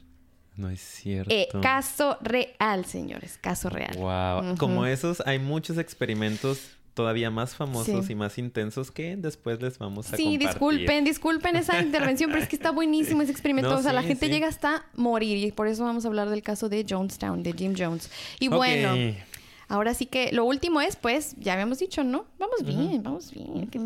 [0.62, 1.34] No es cierto.
[1.34, 3.96] Eh, caso real, señores, caso real.
[3.96, 4.56] Wow.
[4.58, 8.12] Como esos, hay muchos experimentos todavía más famosos Sí.
[8.12, 10.48] y más intensos que después les vamos a Sí, compartir.
[10.48, 13.70] disculpen, disculpen esa intervención, pero es que está buenísimo ese experimento.
[13.70, 14.32] No, o sea, la sí, gente sí.
[14.32, 17.74] llega hasta morir y por eso vamos a hablar del caso de Jonestown, de Jim
[17.76, 18.10] Jones.
[18.40, 18.94] Y bueno,
[19.72, 22.26] ahora sí que lo último es, pues, ya habíamos dicho, ¿no?
[22.38, 23.66] Vamos bien, vamos bien.
[23.68, 23.78] que-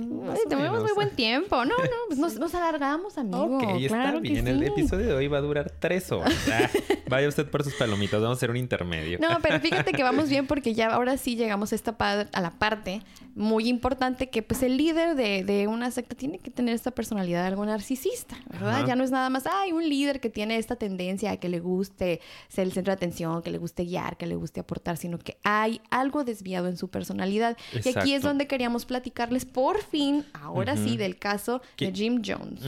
[0.49, 1.65] tenemos muy buen tiempo.
[1.65, 3.57] No, no, pues nos, nos alargamos, amigo.
[3.57, 4.49] Ok, está claro que bien.
[4.49, 4.67] El sí.
[4.67, 6.35] episodio de hoy va a durar tres horas.
[6.53, 6.69] Ah,
[7.09, 8.21] vaya usted por sus palomitas.
[8.21, 9.19] Vamos a hacer un intermedio.
[9.21, 12.51] No, pero fíjate que vamos bien porque ya ahora sí llegamos a esta a la
[12.59, 13.03] parte
[13.37, 17.45] muy importante que pues el líder de, de una secta tiene que tener esta personalidad
[17.45, 18.87] algo narcisista, ¿verdad?
[18.87, 21.61] Ya no es nada más, ay, un líder que tiene esta tendencia a que le
[21.61, 25.19] guste ser el centro de atención, que le guste guiar, que le guste aportar, sino
[25.19, 27.57] que hay algo desviado en su personalidad.
[27.73, 32.23] Y aquí es donde queríamos platicarles por fin, ahora sí, del caso Que- de Jim
[32.25, 32.61] Jones.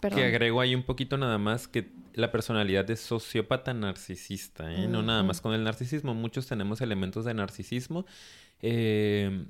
[0.00, 4.86] Que agrego ahí un poquito nada más que la personalidad de sociópata narcisista, ¿eh?
[4.86, 6.14] No nada más con el narcisismo.
[6.14, 8.06] Muchos tenemos elementos de narcisismo.
[8.62, 9.46] Eh,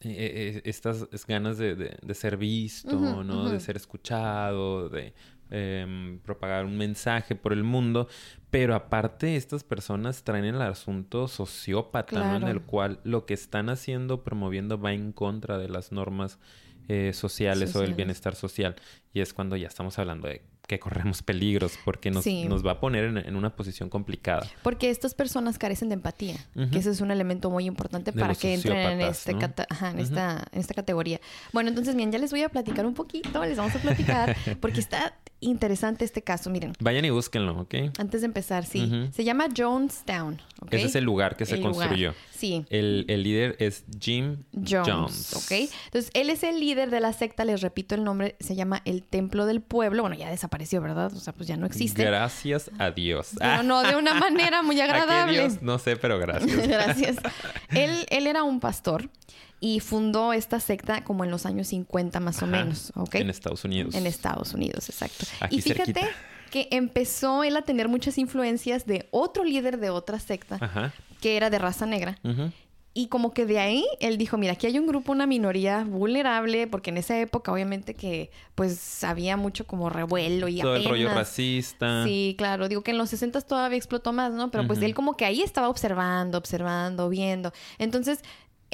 [0.00, 2.92] eh, estas ganas de, de- de ser visto,
[3.24, 3.48] ¿no?
[3.50, 5.12] De ser escuchado, de
[5.54, 8.08] em, propagar un mensaje por el mundo.
[8.50, 12.36] Pero aparte, estas personas traen el asunto sociópata, ¿no?
[12.36, 16.38] En el cual lo que están haciendo, promoviendo, va en contra de las normas
[16.88, 18.76] eh, sociales, o del bienestar social.
[19.12, 22.46] Y es cuando ya estamos hablando de que corremos peligros, porque nos, Sí.
[22.48, 24.46] nos va a poner en, en una posición complicada.
[24.62, 26.36] Porque estas personas carecen de empatía,
[26.72, 29.40] que ese es un elemento muy importante De para que entren en, este ¿no?
[29.40, 31.20] cata- ajá, en, esta, en esta categoría.
[31.52, 34.80] Bueno, entonces, bien, ya les voy a platicar un poquito, les vamos a platicar, porque
[34.80, 35.14] está
[35.44, 36.50] interesante este caso.
[36.50, 37.74] Miren, Vayan y búsquenlo, ¿ok?
[37.98, 40.74] antes de empezar, sí, se llama Jonestown, ¿ok?
[40.74, 41.74] Ese es el lugar que se El lugar.
[41.88, 42.14] construyó.
[42.34, 42.64] Sí.
[42.68, 45.34] El, el líder es Jim Jones, Jones.
[45.36, 45.70] ¿ok?
[45.86, 49.02] Entonces, él es el líder de la secta, les repito el nombre, se llama el
[49.02, 50.02] Templo del Pueblo.
[50.02, 51.12] Bueno, ya desapareció, ¿verdad?
[51.14, 52.04] O sea, pues ya no existe.
[52.04, 53.30] Gracias a Dios.
[53.38, 55.38] Pero no de una manera muy ¿A qué agradable.
[55.40, 55.62] Dios?
[55.62, 56.68] No sé, pero gracias.
[56.68, 57.16] Gracias.
[57.70, 59.08] Él, él era un pastor
[59.64, 63.14] y fundó esta secta como en los años 50 más o menos, ¿ok?
[63.14, 63.94] En Estados Unidos.
[63.94, 65.24] En Estados Unidos, exacto.
[65.40, 66.08] Aquí y fíjate cerquita.
[66.50, 70.92] que empezó él a tener muchas influencias de otro líder de otra secta Ajá.
[71.22, 72.18] que era de raza negra.
[72.96, 76.68] Y como que de ahí él dijo, mira, aquí hay un grupo, una minoría vulnerable,
[76.68, 81.08] porque en esa época obviamente que pues había mucho como revuelo y Todo el rollo
[81.12, 82.04] racista.
[82.04, 82.68] Sí, claro.
[82.68, 84.52] Digo que en los 60 todavía explotó más, ¿no?
[84.52, 87.52] Pero pues él como que ahí estaba observando, observando, viendo.
[87.78, 88.20] Entonces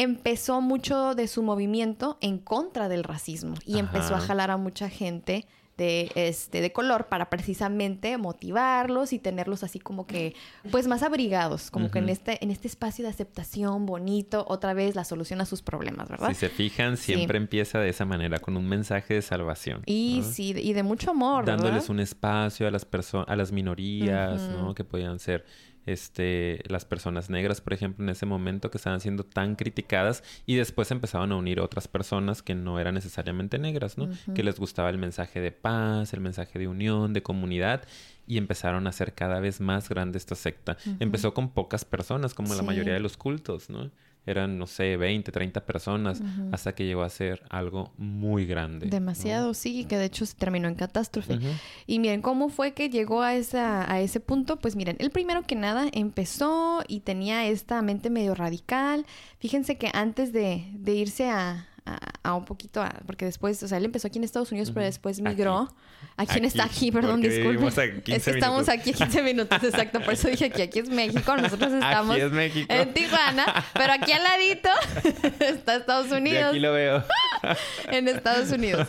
[0.00, 4.88] empezó mucho de su movimiento en contra del racismo y empezó a jalar a mucha
[4.88, 5.46] gente
[5.76, 10.34] de este de color para precisamente motivarlos y tenerlos así como que
[10.70, 14.94] pues más abrigados, como que en este en este espacio de aceptación bonito, otra vez
[14.94, 16.28] la solución a sus problemas, ¿verdad?
[16.30, 17.14] Si se fijan, Sí.
[17.14, 19.82] siempre empieza de esa manera, con un mensaje de salvación.
[19.86, 20.30] Y ¿no?
[20.30, 21.62] sí, y de mucho amor, ¿verdad?
[21.62, 24.40] Dándoles un espacio a las personas, a las minorías.
[24.40, 24.74] ¿no?
[24.74, 25.44] Que podían ser
[25.86, 30.56] este las personas negras, por ejemplo, en ese momento que estaban siendo tan criticadas y
[30.56, 34.08] después empezaban a unir otras personas que no eran necesariamente negras, ¿no?
[34.34, 37.84] Que les gustaba el mensaje de paz, el mensaje de unión, de comunidad
[38.26, 40.76] y empezaron a hacer cada vez más grande esta secta.
[41.00, 43.90] Empezó con pocas personas, como la mayoría de los cultos, ¿no?
[44.26, 48.86] Eran, no sé, 20, 30 personas, hasta que llegó a ser algo muy grande.
[48.86, 48.90] ¿no?
[48.90, 51.38] Demasiado, sí, que de hecho se terminó en catástrofe.
[51.86, 54.58] Y miren, ¿cómo fue que llegó a, esa, a ese punto?
[54.58, 59.06] Pues miren, él primero que nada empezó y tenía esta mente medio radical.
[59.38, 63.68] Fíjense que antes de, de irse a, a, a un poquito, a- porque después, o
[63.68, 65.72] sea, él empezó aquí en Estados Unidos, pero después migró.
[66.16, 66.92] ¿A quién está Aquí, aquí?
[66.92, 67.50] Perdón, porque disculpe.
[67.52, 70.00] vivimos a 15 Es que estamos aquí a 15 minutos, exacto.
[70.00, 72.72] Por eso dije que aquí es México, nosotros estamos Aquí es México.
[72.74, 74.68] en Tijuana, pero aquí al ladito
[75.40, 77.04] está Estados De Unidos aquí lo veo.
[77.90, 78.88] en Estados Unidos.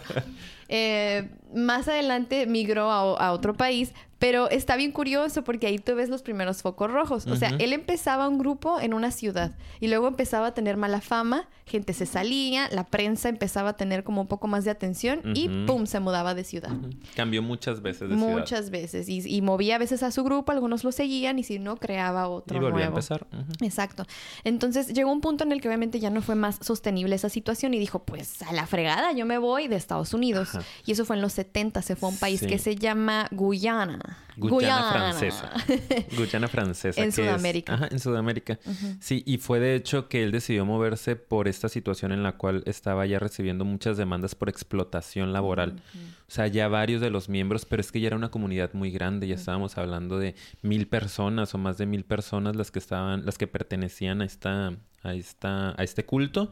[0.70, 3.92] Eh, más adelante migró a, a otro país,
[4.22, 7.26] pero está bien curioso porque ahí tú ves los primeros focos rojos.
[7.28, 11.02] O sea, él empezaba un grupo en una ciudad y luego empezaba a tener mala
[11.02, 15.22] fama, gente se salía, la prensa empezaba a tener como un poco más de atención
[15.36, 15.50] y.
[15.66, 15.88] ¡pum!
[15.88, 16.70] se mudaba de ciudad.
[17.16, 18.32] Cambió muchas veces de ciudad.
[18.38, 19.10] Muchas veces.
[19.10, 22.28] Y, y movía a veces a su grupo, algunos lo seguían y si no, creaba
[22.30, 22.92] otro Y volvió a nuevo.
[22.98, 23.26] empezar.
[23.62, 24.06] Exacto.
[24.44, 27.74] Entonces llegó un punto en el que obviamente ya no fue más sostenible esa situación
[27.74, 30.54] y dijo, pues a la fregada, yo me voy de Estados Unidos.
[30.56, 30.64] Ajá.
[30.86, 32.48] Y eso fue en los 70, se fue a un país Sí.
[32.48, 34.11] que se llama Guyana.
[34.38, 35.51] Guyana francesa.
[36.18, 36.99] Guyana francesa.
[37.01, 37.74] En que es- Sudamérica.
[37.74, 38.59] Ajá, en Sudamérica.
[38.99, 42.64] Sí, y fue de hecho que él decidió moverse por esta situación en la cual
[42.66, 45.82] estaba ya recibiendo muchas demandas por explotación laboral.
[46.28, 48.89] O sea, ya varios de los miembros, pero es que ya era una comunidad muy
[48.91, 53.26] grande, ya estábamos hablando de mil personas o más de mil personas las que estaban,
[53.26, 56.49] las que pertenecían a esta, a esta, a este culto.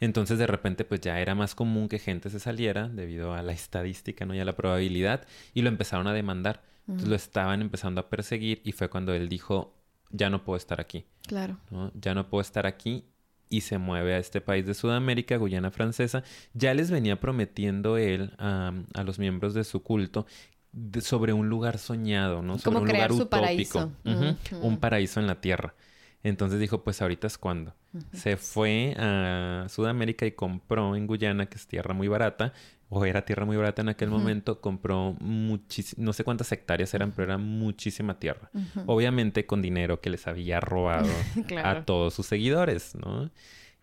[0.00, 3.52] Entonces de repente pues ya era más común que gente se saliera debido a la
[3.52, 4.34] estadística, ¿no?
[4.34, 6.62] Y a la probabilidad y lo empezaron a demandar.
[6.88, 9.74] Entonces lo estaban empezando a perseguir y fue cuando él dijo,
[10.10, 11.58] ya no puedo estar aquí, Claro.
[11.70, 11.92] ¿no?
[11.94, 13.04] Ya no puedo estar aquí
[13.50, 16.22] y se mueve a este país de Sudamérica, Guyana Francesa.
[16.54, 20.26] Ya les venía prometiendo él a, a los miembros de su culto
[20.72, 22.58] de- sobre un lugar soñado, ¿no?
[22.58, 23.92] Sobre Como un crear lugar su utópico.
[24.04, 24.60] paraíso.
[24.62, 25.74] Un paraíso en la tierra.
[26.22, 27.74] Entonces dijo, pues ahorita es cuando.
[28.12, 32.52] Se fue a Sudamérica y compró en Guyana, que es tierra muy barata,
[32.90, 37.12] o era tierra muy barata en aquel momento, compró muchísimas, no sé cuántas hectáreas eran,
[37.12, 38.50] pero era muchísima tierra.
[38.86, 41.08] Obviamente con dinero que les había robado
[41.46, 41.68] Claro.
[41.80, 43.30] a todos sus seguidores, ¿no?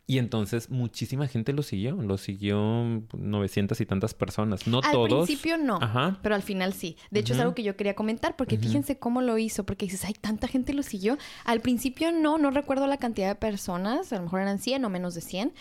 [0.07, 5.25] Y entonces muchísima gente lo siguió, lo siguió 900 y tantas personas, no al todos.
[5.25, 6.19] principio no, Ajá.
[6.21, 6.95] pero al final sí.
[7.09, 10.05] De hecho, es algo que yo quería comentar porque fíjense cómo lo hizo, porque dices,
[10.05, 11.17] ay, tanta gente lo siguió.
[11.43, 14.89] Al principio no, no recuerdo la cantidad de personas, a lo mejor eran 100 o
[14.91, 15.53] menos de 100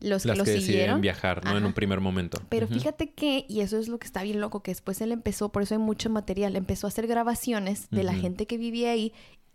[0.00, 1.00] los Las que lo que siguieron.
[1.00, 1.56] viajar, ¿no?
[1.56, 2.40] En un primer momento.
[2.48, 5.50] Pero fíjate que, y eso es lo que está bien loco, que después él empezó,
[5.50, 9.12] por eso hay mucho material, empezó a hacer grabaciones de la gente que vivía ahí,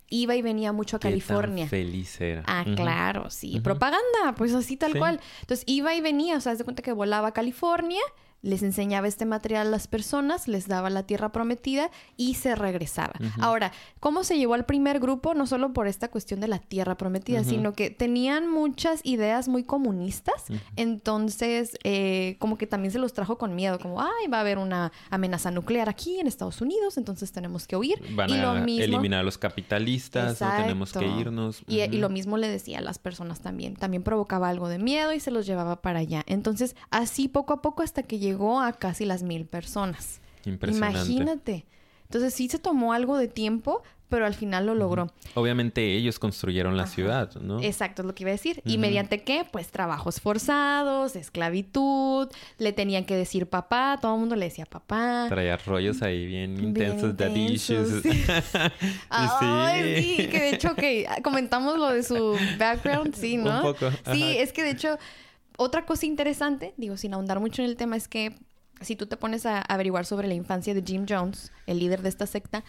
[0.09, 1.67] iba y venía mucho a Qué tan California.
[1.67, 2.43] feliz era.
[2.47, 3.59] Ah, claro, sí.
[3.59, 4.99] Propaganda, pues así tal Sí.
[4.99, 5.19] cual.
[5.41, 8.01] Entonces iba y venía, o sea, haz de cuenta que volaba a California,
[8.41, 13.13] les enseñaba este material a las personas, les daba la tierra prometida y se regresaba.
[13.39, 15.33] Ahora, ¿cómo se llevó al primer grupo?
[15.33, 19.63] No solo por esta cuestión de la tierra prometida, sino que tenían muchas ideas muy
[19.63, 20.45] comunistas.
[20.75, 24.57] Entonces, eh, como que también se los trajo con miedo, como, ay, va a haber
[24.57, 28.01] una amenaza nuclear aquí en Estados Unidos, entonces tenemos que huir.
[28.15, 28.83] Van y a lo mismo...
[28.83, 31.63] eliminar a los capitalistas, no tenemos que irnos.
[31.67, 33.75] Y, lo mismo le decía a las personas también.
[33.75, 36.23] También provocaba algo de miedo y se los llevaba para allá.
[36.27, 40.21] Entonces, así poco a poco hasta que llegó a casi las mil personas.
[40.45, 40.99] Impresionante.
[40.99, 41.65] Imagínate.
[42.03, 45.11] Entonces sí se tomó algo de tiempo, pero al final lo logró.
[45.33, 47.61] Obviamente ellos construyeron la ciudad, ¿no?
[47.61, 48.61] Exacto, es lo que iba a decir.
[48.65, 49.45] ¿Y mediante qué?
[49.51, 55.25] Pues trabajos forzados, esclavitud, le tenían que decir papá, todo el mundo le decía papá.
[55.27, 58.01] Traía rollos ahí bien intensos, de issues.
[58.01, 58.23] Sí.
[59.09, 63.57] Ay, sí, que de hecho que comentamos lo de su background, sí, ¿no?
[63.57, 63.91] Un poco.
[64.11, 64.97] Sí, es que de hecho
[65.57, 68.33] otra cosa interesante, digo, sin ahondar mucho en el tema, es que
[68.81, 72.09] si tú te pones a averiguar sobre la infancia de Jim Jones, el líder de
[72.09, 72.63] esta secta,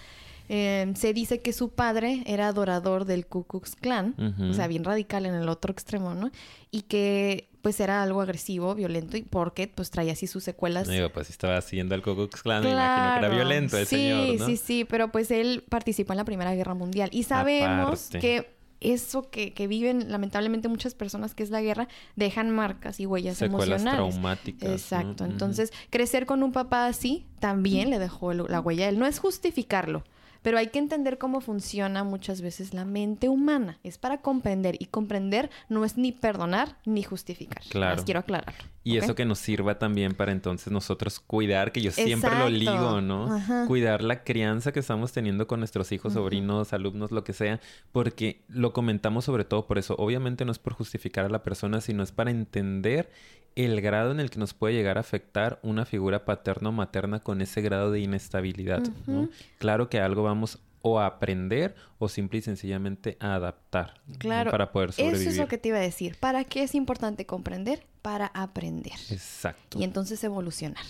[0.49, 4.15] eh, se dice que su padre era adorador del Ku Klux Klan,
[4.51, 6.31] o sea, bien radical en el otro extremo, ¿no?
[6.71, 10.89] Y que pues era algo agresivo, violento, y porque pues traía así sus secuelas.
[10.89, 13.97] Digo, pues estaba siguiendo al Ku Klux Klan, me imagino que era violento el sí,
[13.97, 14.47] señor, ¿no?
[14.47, 17.11] Sí, sí, pero pues él participó en la Primera Guerra Mundial.
[17.13, 18.19] Y sabemos Aparte.
[18.21, 23.07] que eso que, que viven lamentablemente muchas personas, que es la guerra, dejan marcas y
[23.07, 24.15] huellas Secuelas emocionales.
[24.15, 24.71] traumáticas.
[24.71, 25.25] Exacto.
[25.25, 28.99] Entonces, crecer con un papá así también le dejó la huella a él.
[28.99, 30.05] No es justificarlo,
[30.49, 33.79] pero hay que entender cómo funciona muchas veces la mente humana.
[33.85, 34.77] Es para comprender.
[34.79, 37.63] Y comprender no es ni perdonar ni justificar.
[37.69, 37.97] Claro.
[37.97, 38.55] Más quiero aclarar.
[38.83, 43.03] Y eso que nos sirva también para entonces nosotros cuidar, que yo siempre lo ligo,
[43.03, 43.31] ¿no?
[43.31, 43.67] Ajá.
[43.67, 47.61] Cuidar la crianza que estamos teniendo con nuestros hijos, sobrinos, alumnos, lo que sea,
[47.93, 49.97] porque lo comentamos sobre todo por eso.
[49.99, 53.11] Obviamente no es por justificar a la persona, sino es para entender
[53.59, 57.19] el grado en el que nos puede llegar a afectar una figura paterna o materna
[57.19, 59.29] con ese grado de inestabilidad, ¿no?
[59.59, 60.38] Claro que algo vamos
[60.83, 64.19] o a aprender o simple y sencillamente a adaptar ¿no?
[64.19, 64.51] Claro.
[64.51, 65.21] para poder sobrevivir.
[65.21, 66.17] Eso es lo que te iba a decir.
[66.21, 67.85] ¿Para qué es importante comprender?
[68.03, 68.93] Para aprender.
[69.11, 69.79] Exacto.
[69.79, 70.83] Y entonces evolucionar.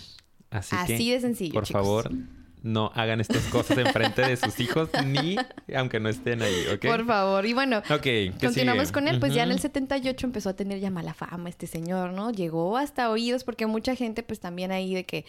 [0.51, 1.81] Así, Así que, de sencillo, Por chicos.
[1.81, 2.11] favor,
[2.61, 5.35] no hagan estas cosas enfrente de sus hijos, ni
[5.75, 6.85] aunque no estén ahí, ¿ok?
[6.85, 7.45] Por favor.
[7.45, 8.93] Y bueno, Ok, ¿qué continuamos sigue?
[8.93, 9.19] con él.
[9.19, 9.61] Pues ya en el Ujú.
[9.63, 12.31] 78 empezó a tener ya mala fama este señor, ¿no?
[12.31, 15.25] Llegó hasta oídos porque mucha gente pues también ahí de que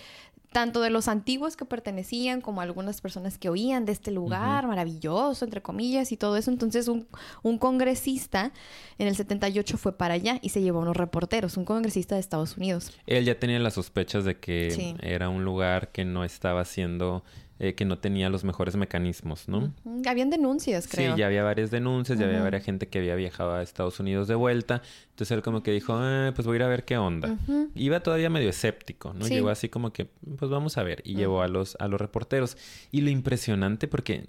[0.53, 5.44] tanto de los antiguos que pertenecían como algunas personas que oían de este lugar maravilloso,
[5.44, 6.51] entre comillas, y todo eso.
[6.51, 7.07] Entonces un,
[7.42, 8.53] un congresista
[8.98, 12.20] en el 78 fue para allá y se llevó a unos reporteros, un congresista de
[12.20, 12.92] Estados Unidos.
[13.07, 14.94] Él ya tenía las sospechas de que Sí.
[15.03, 17.22] era un lugar que no estaba haciendo,
[17.63, 19.73] eh, que no tenía los mejores mecanismos, ¿no?
[20.07, 21.13] Habían denuncias, creo.
[21.13, 24.29] Sí, ya había varias denuncias, ya había varias gente que había viajado a Estados Unidos
[24.29, 24.81] de vuelta.
[25.11, 27.37] Entonces él como que dijo, "Ah, pues voy a ir a ver qué onda.
[27.75, 29.27] Iba todavía medio escéptico, ¿no?
[29.27, 29.35] Sí.
[29.35, 30.07] Llegó así como que,
[30.39, 31.03] pues vamos a ver.
[31.05, 32.57] Y llevó a los, a los reporteros.
[32.91, 34.25] Y lo impresionante, porque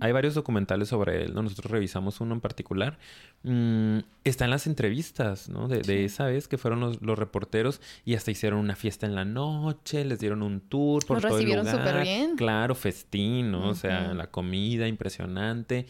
[0.00, 1.42] hay varios documentales sobre él, ¿no?
[1.42, 2.98] Nosotros revisamos uno en particular.
[3.44, 5.68] Mm, está en las entrevistas, ¿no?
[5.68, 9.14] De, de esa vez que fueron los, los reporteros y hasta hicieron una fiesta en
[9.14, 12.36] la noche, les dieron un tour por todo recibieron súper bien.
[12.36, 13.68] Claro, festín, ¿no?
[13.68, 15.86] O sea, la comida impresionante.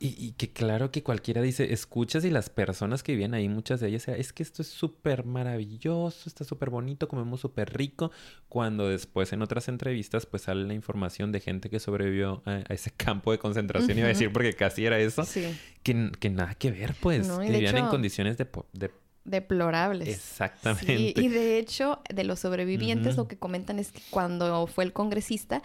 [0.00, 3.80] y, y que claro que cualquiera dice, escuchas y las personas que vivían ahí, muchas
[3.80, 8.10] de ellas, es que esto es súper maravilloso, está súper bonito, comemos súper rico,
[8.48, 12.74] cuando después en otras entrevistas pues sale la información de gente que sobrevivió a, a
[12.74, 15.54] ese campo de concentración, iba a decir porque casi era eso, Sí.
[15.82, 18.46] que, que nada que ver pues, No, que de vivían en condiciones de...
[18.72, 18.90] de-
[19.26, 20.08] Deplorables.
[20.08, 20.84] Exactamente.
[20.96, 24.92] Sí, y de hecho, de los sobrevivientes, lo que comentan es que cuando fue el
[24.92, 25.62] congresista,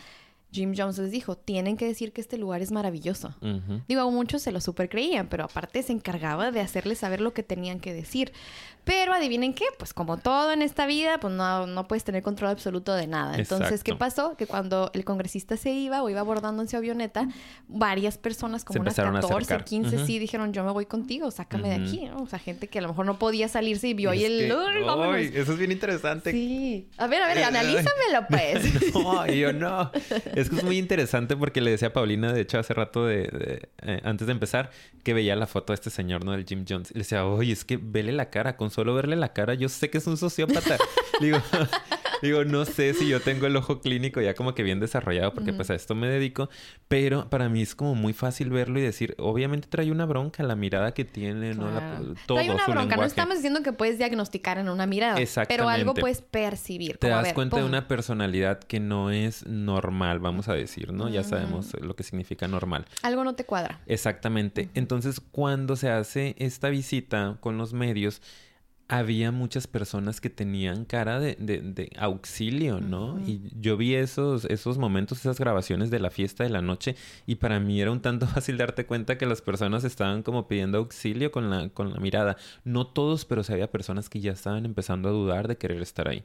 [0.52, 3.36] Jim Jones les dijo, tienen que decir que este lugar es maravilloso.
[3.42, 3.82] Ujú.
[3.88, 7.44] Digo, muchos se lo super creían, pero aparte se encargaba de hacerles saber lo que
[7.44, 8.32] tenían que decir.
[8.90, 12.50] Pero adivinen qué, pues como todo en esta vida, pues no, no puedes tener control
[12.50, 13.36] absoluto de nada.
[13.38, 14.36] Entonces, ¿qué pasó?
[14.36, 17.28] Que cuando el congresista se iba o iba abordando en su avioneta,
[17.68, 19.66] varias personas, como Se unas empezaron a 14, acercar.
[19.66, 20.06] 15, Ujú.
[20.08, 22.06] sí, dijeron, yo me voy contigo, sácame de aquí.
[22.08, 22.24] ¿no?
[22.24, 24.52] O sea, gente que a lo mejor no podía salirse y vio ahí el...
[24.52, 25.16] "Uy, vámonos".
[25.16, 25.32] ¡Ay!
[25.36, 26.32] eso es bien interesante.
[26.32, 26.90] Sí.
[26.98, 28.94] A ver, a ver, Eh, analízamelo, pues.
[28.96, 29.92] No, yo no.
[30.34, 33.18] Es que es muy interesante porque le decía a Paulina, de hecho, hace rato, de,
[33.28, 34.72] de- eh, antes de empezar,
[35.04, 36.32] que veía la foto de este señor, ¿no?
[36.32, 36.90] Del Jim Jones.
[36.90, 38.58] Y le decía, oye, es que vele la cara.
[38.58, 40.78] Con solo verle la cara, yo sé que es un sociópata.
[41.20, 41.38] digo,
[42.22, 45.52] digo, no sé si yo tengo el ojo clínico ya como que bien desarrollado porque
[45.52, 46.50] pues a esto me dedico.
[46.88, 50.56] Pero para mí es como muy fácil verlo y decir, obviamente trae una bronca la
[50.56, 51.70] mirada que tiene, ¿no?
[51.70, 52.14] La- Claro.
[52.26, 52.84] todo Trae una su bronca.
[52.84, 53.08] No lenguaje.
[53.08, 55.20] estamos diciendo que puedes diagnosticar en una mirada.
[55.48, 56.94] Pero algo puedes percibir.
[56.98, 60.94] Te como, das ver, cuenta de una personalidad que no es normal, vamos a decir,
[60.94, 61.10] ¿no?
[61.10, 62.86] Ya sabemos lo que significa normal.
[63.02, 63.80] Algo no te cuadra.
[63.88, 64.70] Exactamente.
[64.74, 68.22] Entonces, cuando se hace esta visita con los medios,
[68.92, 73.20] había muchas personas que tenían cara de, de- de auxilio, ¿no?
[73.20, 76.96] Y yo vi esos, esos momentos, esas grabaciones de la fiesta de la noche,
[77.28, 80.80] y para mí era un tanto fácil darte cuenta que las personas estaban como pidiendo
[80.80, 82.36] auxilio con la, con la mirada.
[82.64, 86.08] No todos, pero sí había personas que ya estaban empezando a dudar de querer estar
[86.08, 86.24] ahí.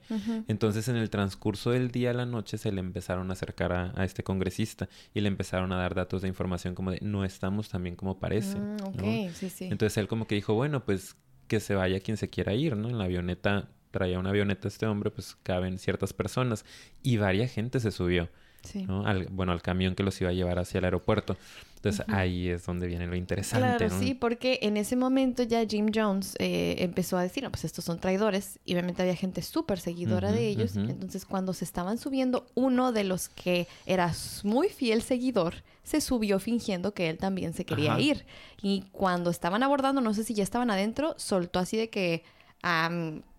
[0.49, 3.93] Entonces, en el transcurso del día a la noche se le empezaron a acercar a,
[3.95, 7.69] a este congresista y le empezaron a dar datos de información como de no estamos
[7.69, 8.59] tan bien como parece.
[8.59, 9.35] Mm, ok, ¿no?
[9.35, 9.65] sí, sí.
[9.71, 11.15] Entonces él como que dijo, bueno, pues
[11.47, 12.88] que se vaya quien se quiera ir, ¿no?
[12.88, 16.64] En la avioneta, traía una avioneta este hombre, pues caben ciertas personas
[17.03, 18.28] y varia gente se subió.
[18.65, 18.85] Sí.
[18.87, 19.07] ¿no?
[19.07, 21.37] Al- bueno, al camión que los iba a llevar hacia el aeropuerto.
[21.77, 23.77] Entonces ahí es donde viene lo interesante.
[23.77, 24.01] Claro, ¿no?
[24.01, 27.85] sí, porque en ese momento ya Jim Jones eh, empezó a decir, no, pues estos
[27.85, 32.47] son traidores, y obviamente había gente súper seguidora de ellos, entonces cuando se estaban subiendo,
[32.55, 34.11] uno de los que era
[34.45, 38.01] muy fiel seguidor, se subió fingiendo que él también se quería Ajá.
[38.01, 38.25] ir,
[38.62, 42.23] y cuando estaban abordando, no sé si ya estaban adentro, soltó así de que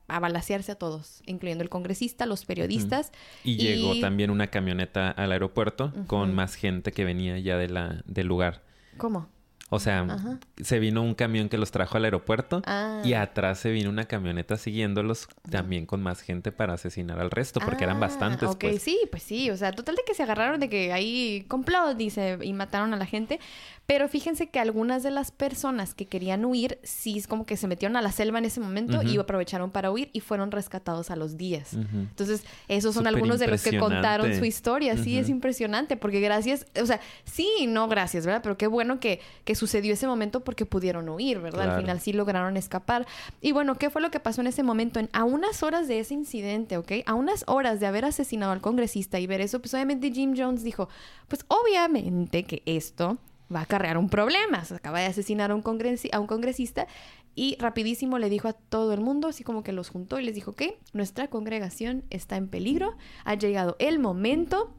[0.08, 3.12] a balasearse a todos, incluyendo el congresista, los periodistas,
[3.44, 8.02] Y llegó también una camioneta al aeropuerto con más gente que venía ya de la,
[8.06, 8.62] del lugar.
[8.98, 9.28] ¿cómo?
[9.72, 10.40] O sea, Ajá.
[10.62, 13.02] se vino un camión que los trajo al aeropuerto Ah.
[13.04, 17.60] y atrás se vino una camioneta siguiéndolos también con más gente para asesinar al resto,
[17.60, 18.48] porque eran Ah, bastantes.
[18.48, 18.84] Ok, pues.
[18.84, 19.50] sí, pues sí.
[19.50, 22.98] O sea, total de que se agarraron de que ahí complot, dice, y mataron a
[22.98, 23.40] la gente.
[23.86, 27.68] Pero fíjense que algunas de las personas que querían huir, sí, es como que se
[27.68, 31.16] metieron a la selva en ese momento y aprovecharon para huir y fueron rescatados a
[31.16, 31.74] los días.
[31.74, 31.98] Ujú.
[31.98, 34.98] Entonces, esos son Súper algunos de los que contaron su historia.
[34.98, 38.42] Sí, es impresionante porque gracias, o sea, sí y no gracias, ¿verdad?
[38.42, 41.76] Pero qué bueno que, que sucedió ese momento porque pudieron huir, ¿verdad?
[41.76, 43.06] Al final sí lograron escapar.
[43.42, 45.00] Y bueno, ¿qué fue lo que pasó en ese momento?
[45.00, 46.92] En, a unas horas de ese incidente, ¿ok?
[47.06, 50.64] A unas horas de haber asesinado al congresista y ver eso, pues obviamente Jim Jones
[50.64, 50.90] dijo,
[51.28, 53.20] pues obviamente que esto
[53.54, 54.64] va a acarrear un problema.
[54.66, 55.64] Se acaba de asesinar a un,
[56.12, 56.88] a un congresista
[57.36, 60.36] y rapidísimo le dijo a todo el mundo, así como que los juntó y les
[60.36, 64.74] dijo que nuestra congregación está en peligro, ha llegado el momento.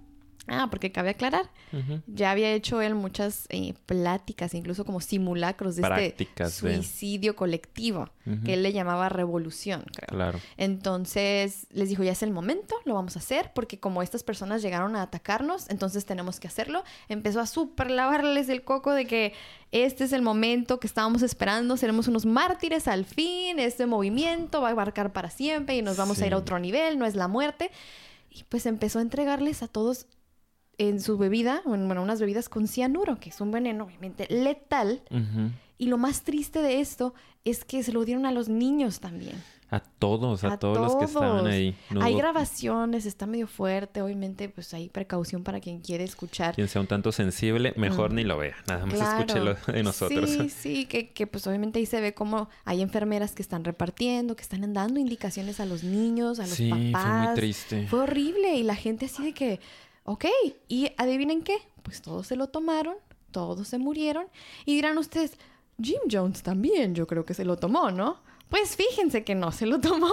[0.49, 1.51] Ah, porque cabe aclarar,
[2.07, 7.35] ya había hecho él muchas eh, pláticas, incluso como simulacros de Prácticas este de- suicidio
[7.35, 8.09] colectivo,
[8.45, 10.07] que él le llamaba revolución, creo.
[10.09, 10.39] Claro.
[10.91, 14.63] Entonces les dijo, ya es el momento, lo vamos a hacer, porque como estas personas
[14.63, 16.85] llegaron a atacarnos, entonces tenemos que hacerlo.
[17.09, 19.33] Empezó a super lavarles el coco de que
[19.73, 24.69] este es el momento que estábamos esperando, seremos unos mártires al fin, este movimiento va
[24.69, 27.27] a abarcar para siempre y nos vamos a ir a otro nivel, no es la
[27.27, 27.71] muerte.
[28.31, 30.07] Y pues empezó a entregarles a todos
[30.79, 35.03] en su bebida, bueno, unas bebidas con cianuro, que es un veneno obviamente letal.
[35.79, 37.15] Y lo más triste de esto
[37.45, 39.35] es que se lo dieron a los niños también.
[39.69, 41.75] A todos, a, A todos, los que estaban ahí.
[41.91, 46.55] No hay hubo grabaciones, está medio fuerte, obviamente, pues hay precaución para quien quiere escuchar.
[46.55, 48.15] Quien sea un tanto sensible, mejor Mm.
[48.15, 48.55] ni lo vea.
[48.69, 49.19] Nada más Claro.
[49.19, 50.31] escúchelo de nosotros.
[50.31, 54.37] Sí, sí, que, que pues obviamente ahí se ve como hay enfermeras que están repartiendo,
[54.37, 57.27] que están dando indicaciones a los niños, a los sí, fue papás.
[57.27, 57.87] muy triste.
[57.89, 59.59] Fue horrible y la gente así de que,
[60.07, 60.25] ok,
[60.69, 62.97] y adivinen qué, pues todos se lo tomaron,
[63.31, 64.27] todos se murieron
[64.65, 65.37] y dirán ustedes,
[65.81, 68.19] Jim Jones también yo creo que se lo tomó, ¿no?
[68.49, 70.09] Pues fíjense que no se lo tomó.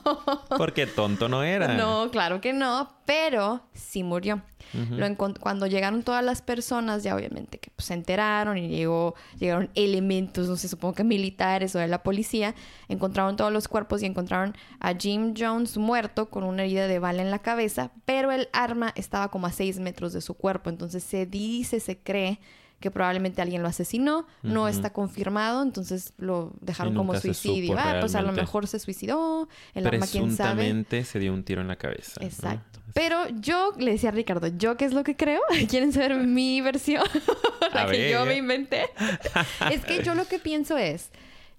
[0.56, 1.74] Porque tonto no era.
[1.74, 4.42] No, claro que no, pero sí murió.
[4.72, 5.06] Lo
[5.40, 10.48] cuando llegaron todas las personas, ya obviamente que pues, se enteraron y llegó, llegaron elementos,
[10.48, 12.54] no sé, supongo que militares o de la policía,
[12.88, 17.22] encontraron todos los cuerpos y encontraron a Jim Jones muerto con una herida de bala
[17.22, 21.02] en la cabeza, pero el arma estaba como a seis metros de su cuerpo, entonces
[21.02, 22.38] se dice, se cree
[22.80, 27.76] que probablemente alguien lo asesinó, no está confirmado, entonces lo dejaron como suicidio.
[27.78, 30.54] Ah, pues a lo mejor se suicidó, el arma quién sabe.
[30.54, 32.20] Presuntamente se dio un tiro en la cabeza.
[32.20, 32.26] ¿no?
[32.26, 32.80] Exacto.
[32.94, 35.40] Pero yo le decía a Ricardo, ¿yo qué es lo que creo?
[35.68, 37.04] ¿Quieren saber mi versión?
[37.74, 38.86] la A que yo me inventé.
[39.70, 41.10] es que yo lo que pienso es,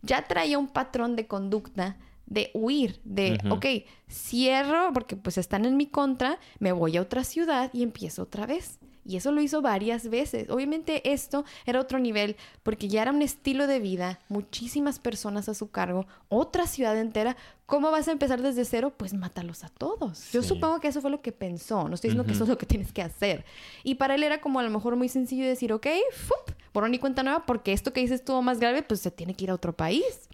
[0.01, 3.65] ya traía un patrón de conducta de huir, de, ok,
[4.09, 8.45] cierro porque pues están en mi contra, me voy a otra ciudad y empiezo otra
[8.45, 8.80] vez.
[9.06, 10.49] Y eso lo hizo varias veces.
[10.49, 15.54] Obviamente esto era otro nivel porque ya era un estilo de vida, muchísimas personas a
[15.54, 17.36] su cargo, otra ciudad entera.
[17.66, 18.93] ¿Cómo vas a empezar desde cero?
[18.95, 20.32] Pues mátalos a todos.
[20.32, 21.88] Yo supongo que eso fue lo que pensó.
[21.88, 23.45] No estoy diciendo que eso es lo que tienes que hacer.
[23.84, 26.56] Y para él era como a lo mejor muy sencillo decir, ok, ¡fup!
[26.74, 29.45] borrón y cuenta nueva porque esto que dices estuvo más grave, pues se tiene que
[29.45, 30.30] ir a otro país.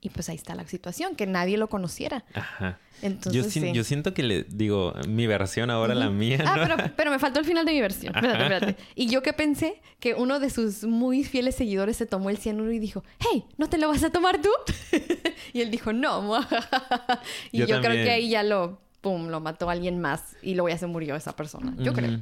[0.00, 2.24] Y pues ahí está la situación, que nadie lo conociera.
[2.32, 2.78] Ajá.
[3.02, 3.72] Entonces, Yo, sin- sí.
[3.72, 6.38] yo siento que le digo, mi versión ahora, la mía.
[6.46, 6.76] Ah, ¿no?
[6.76, 8.14] pero, pero me faltó el final de mi versión.
[8.14, 8.76] Espérate, espérate.
[8.94, 12.70] Y yo que pensé que uno de sus muy fieles seguidores se tomó el cianuro
[12.72, 14.50] y dijo, hey, ¿no te lo vas a tomar tú?
[15.52, 16.40] y él dijo, no.
[17.52, 20.68] y yo, Yo creo que ahí ya lo, pum, lo mató alguien más y luego
[20.68, 21.74] ya se murió esa persona.
[21.78, 22.20] Yo creo.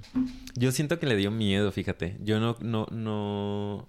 [0.54, 2.16] Yo siento que le dio miedo, fíjate.
[2.22, 3.86] Yo no, no, no,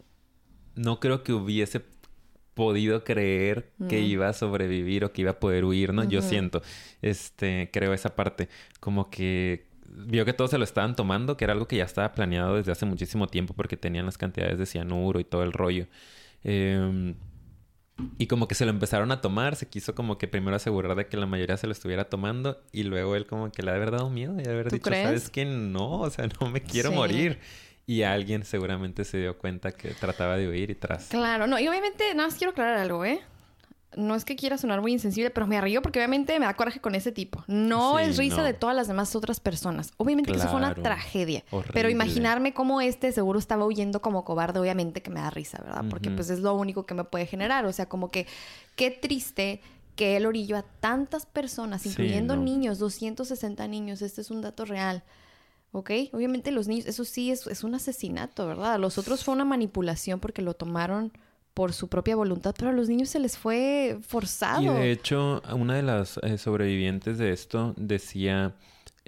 [0.75, 1.81] no creo que hubiese
[2.57, 6.03] podido creer que iba a sobrevivir o que iba a poder huir, ¿no?
[6.03, 6.61] Yo siento,
[7.01, 8.49] este, creo esa parte,
[8.81, 12.13] como que vio que todos se lo estaban tomando, que era algo que ya estaba
[12.13, 15.87] planeado desde hace muchísimo tiempo porque tenían las cantidades de cianuro y todo el rollo.
[16.43, 17.15] Em,
[18.19, 21.07] y como que se lo empezaron a tomar, se quiso como que primero asegurar de
[21.07, 24.09] que la mayoría se lo estuviera tomando y luego él como que le ha dado
[24.11, 25.03] miedo y haber ¿Tú dicho, crees?
[25.05, 25.45] ¿sabes qué?
[25.45, 26.95] No, o sea, no me quiero Sí.
[26.95, 27.39] morir.
[27.87, 31.05] Y alguien seguramente se dio cuenta que trataba de huir y tras.
[31.05, 33.21] Claro, no, y obviamente, nada más quiero aclarar algo, ¿eh?
[33.95, 36.79] no es que quiera sonar muy insensible, pero me río porque obviamente me da coraje
[36.81, 37.43] con ese tipo.
[37.47, 38.43] No Sí, es risa no.
[38.43, 39.91] de todas las demás otras personas.
[39.97, 41.43] Obviamente que eso fue una tragedia.
[41.73, 45.85] Pero imaginarme cómo este seguro estaba huyendo como cobarde, obviamente que me da risa, ¿verdad?
[45.89, 47.65] Porque pues es lo único que me puede generar.
[47.65, 48.27] O sea, como que
[48.75, 49.61] qué triste
[49.95, 52.43] que él orilló a tantas personas, Sí, incluyendo no.
[52.43, 54.03] niños, 260 niños.
[54.03, 55.01] Este es un dato real.
[55.71, 55.91] ¿Ok?
[56.13, 58.73] Obviamente los niños, eso sí es, es un asesinato, ¿verdad?
[58.73, 61.11] A los otros fue una manipulación porque lo tomaron
[61.53, 64.61] por su propia voluntad, pero a los niños se les fue forzado.
[64.61, 68.53] Y de hecho, una de las eh, sobrevivientes de esto decía,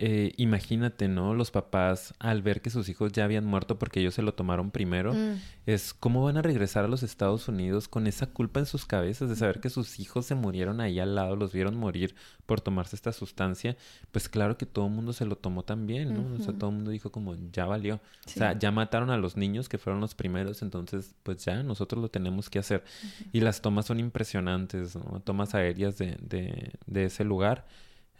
[0.01, 1.33] eh, imagínate, ¿no?
[1.33, 4.71] Los papás al ver que sus hijos ya habían muerto porque ellos se lo tomaron
[4.71, 5.33] primero, Mm.
[5.65, 9.27] es cómo van a regresar a los Estados Unidos con esa culpa en sus cabezas
[9.27, 12.95] de saber que sus hijos se murieron ahí al lado, los vieron morir por tomarse
[12.95, 13.75] esta sustancia.
[14.13, 16.35] Pues claro que todo el mundo se lo tomó también, ¿no?
[16.35, 17.99] O sea, todo el mundo dijo como, ya valió.
[18.25, 18.35] Sí.
[18.35, 22.01] O sea, ya mataron a los niños que fueron los primeros, entonces pues ya nosotros
[22.01, 22.85] lo tenemos que hacer.
[23.33, 25.19] Y las tomas son impresionantes, ¿no?
[25.25, 27.67] Tomas aéreas de, de, de ese lugar,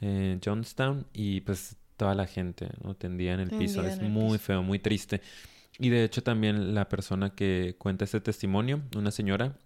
[0.02, 2.96] eh, Johnstown, y pues toda la gente, ¿no?
[2.96, 3.76] Tendida en el piso.
[3.82, 4.46] Tendida Es en el muy piso.
[4.46, 5.22] feo, muy triste.
[5.78, 9.58] Y de hecho también la persona que cuenta este testimonio, una señora,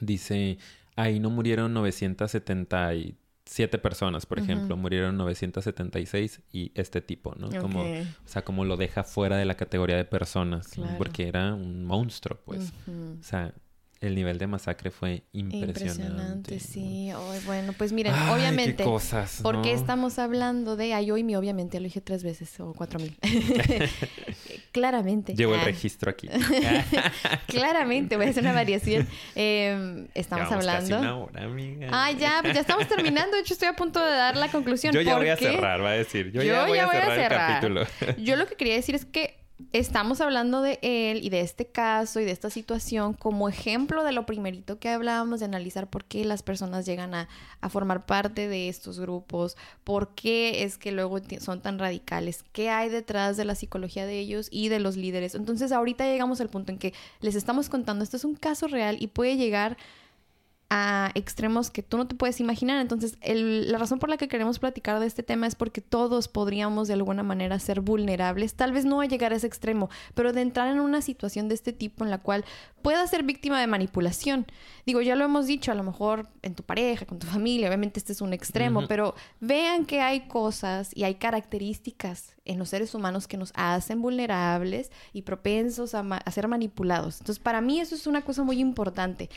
[0.00, 0.58] dice,
[0.96, 4.82] ahí no murieron 977 personas, por ejemplo, Ujú.
[4.82, 7.48] murieron 976 y este tipo, ¿no?
[7.60, 8.06] Como, Ok.
[8.24, 10.84] o sea, como lo deja fuera de la categoría de personas, ¿no?
[10.84, 10.98] Claro.
[10.98, 12.72] porque era un monstruo, pues.
[12.86, 13.18] Ujú.
[13.20, 13.54] O sea,
[14.02, 16.54] el nivel de masacre fue impresionante.
[16.56, 17.10] Impresionante, sí.
[17.46, 19.80] Bueno, pues miren, Ay, obviamente, qué cosas, ¿por qué ¿no?
[19.80, 21.78] estamos hablando de ay, hoy mi obviamente?
[21.80, 23.16] Lo dije tres veces o cuatro mil.
[24.72, 25.34] Claramente.
[25.34, 26.28] Llevo el Ah, registro aquí.
[27.46, 29.06] Claramente, voy a hacer una variación.
[29.34, 30.98] Eh, estamos Llevamos Casi hablando.
[30.98, 31.88] una hora, amiga.
[31.92, 33.36] Ah, ya, pues ya estamos terminando.
[33.36, 34.92] De hecho, estoy a punto de dar la conclusión.
[34.94, 36.32] Yo ya ¿Por voy a cerrar, va a decir.
[36.32, 37.48] Yo, Yo ya voy ya a voy a cerrar el cerrar.
[37.54, 37.86] capítulo.
[38.18, 39.41] Yo lo que quería decir es que
[39.72, 44.12] estamos hablando de él y de este caso y de esta situación como ejemplo de
[44.12, 47.28] lo primerito que hablábamos, de analizar por qué las personas llegan a,
[47.68, 52.88] formar parte de estos grupos, por qué es que luego son tan radicales, qué hay
[52.88, 55.34] detrás de la psicología de ellos y de los líderes.
[55.34, 58.96] Entonces ahorita llegamos al punto en que les estamos contando, esto es un caso real
[59.00, 59.76] y puede llegar
[60.74, 62.80] a extremos que tú no te puedes imaginar.
[62.80, 66.28] Entonces, el- la razón por la que queremos platicar de este tema es porque todos
[66.28, 70.32] podríamos de alguna manera ser vulnerables, tal vez no a llegar a ese extremo, pero
[70.32, 72.46] de entrar en una situación de este tipo en la cual
[72.80, 74.46] puedas ser víctima de manipulación.
[74.86, 78.00] Digo, ya lo hemos dicho, a lo mejor en tu pareja, con tu familia, obviamente
[78.00, 82.94] este es un extremo, pero vean que hay cosas y hay características en los seres
[82.94, 87.20] humanos que nos hacen vulnerables y propensos a, ma- a ser manipulados.
[87.20, 89.28] Entonces, para mí eso es una cosa muy importante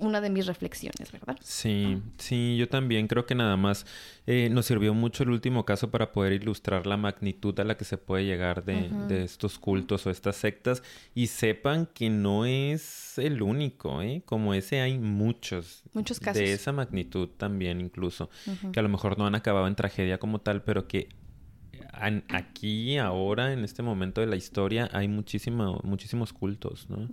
[0.00, 1.36] una de mis reflexiones, ¿verdad?
[1.42, 3.86] Sí, sí, yo también creo que nada más
[4.26, 7.84] eh, nos sirvió mucho el último caso para poder ilustrar la magnitud a la que
[7.84, 10.82] se puede llegar de, de estos cultos o estas sectas
[11.14, 14.22] y sepan que no es el único, ¿eh?
[14.26, 15.82] Como ese hay muchos.
[15.94, 16.42] Muchos De casos.
[16.42, 18.28] esa magnitud también incluso,
[18.72, 21.08] que a lo mejor no han acabado en tragedia como tal, pero que
[22.28, 27.08] aquí, ahora, en este momento de la historia, hay muchísimo, muchísimos cultos, ¿no?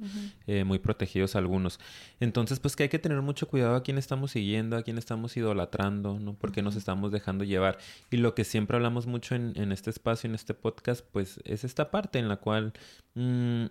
[0.47, 1.80] Eh, muy protegidos algunos.
[2.20, 5.36] Entonces, pues que hay que tener mucho cuidado a quién estamos siguiendo, a quién estamos
[5.38, 6.34] idolatrando, ¿no?
[6.34, 6.80] Porque nos Ujú.
[6.80, 7.78] estamos dejando llevar.
[8.11, 11.63] Y lo que siempre hablamos mucho en, en este espacio, en este podcast, pues es
[11.63, 12.74] esta parte en la cual
[13.16, 13.66] mm,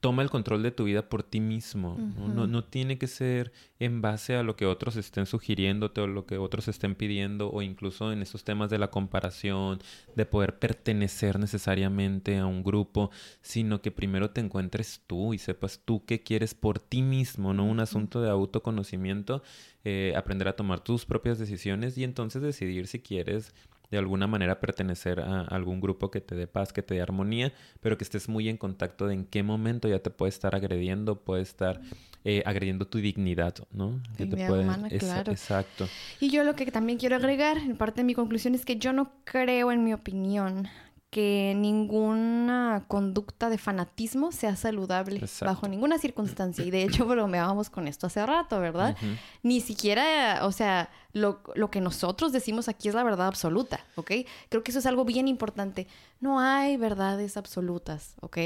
[0.00, 1.96] toma el control de tu vida por ti mismo.
[1.98, 2.46] ¿no?
[2.46, 6.38] No, tiene que ser en base a lo que otros estén sugiriéndote o lo que
[6.38, 9.78] otros estén pidiendo o incluso en esos temas de la comparación,
[10.16, 13.10] de poder pertenecer necesariamente a un grupo,
[13.42, 17.64] sino que primero te encuentres tú y sepas tú qué quieres por ti mismo, no
[17.64, 19.42] un asunto de autoconocimiento,
[19.84, 23.54] eh, aprender a tomar tus propias decisiones y entonces decidir si quieres
[23.90, 27.52] de alguna manera pertenecer a algún grupo que te dé paz, que te dé armonía,
[27.80, 31.20] pero que estés muy en contacto de en qué momento ya te puede estar agrediendo,
[31.20, 31.80] puede estar
[32.24, 33.98] eh, agrediendo tu dignidad, ¿no?
[34.16, 35.32] Que te puede- humana, claro.
[35.32, 35.88] Exacto.
[36.20, 38.92] Y yo lo que también quiero agregar, en parte de mi conclusión, es que yo
[38.92, 40.68] no creo, en mi opinión,
[41.08, 45.46] que ninguna conducta de fanatismo sea saludable Exacto.
[45.46, 46.64] bajo ninguna circunstancia.
[46.64, 48.96] Y de hecho bromeábamos con esto hace rato, ¿verdad?
[49.42, 54.12] Ni siquiera, o sea, lo, lo que nosotros decimos aquí es la verdad absoluta, ¿ok?
[54.48, 55.86] Creo que eso es algo bien importante.
[56.20, 58.36] No hay verdades absolutas, ¿ok?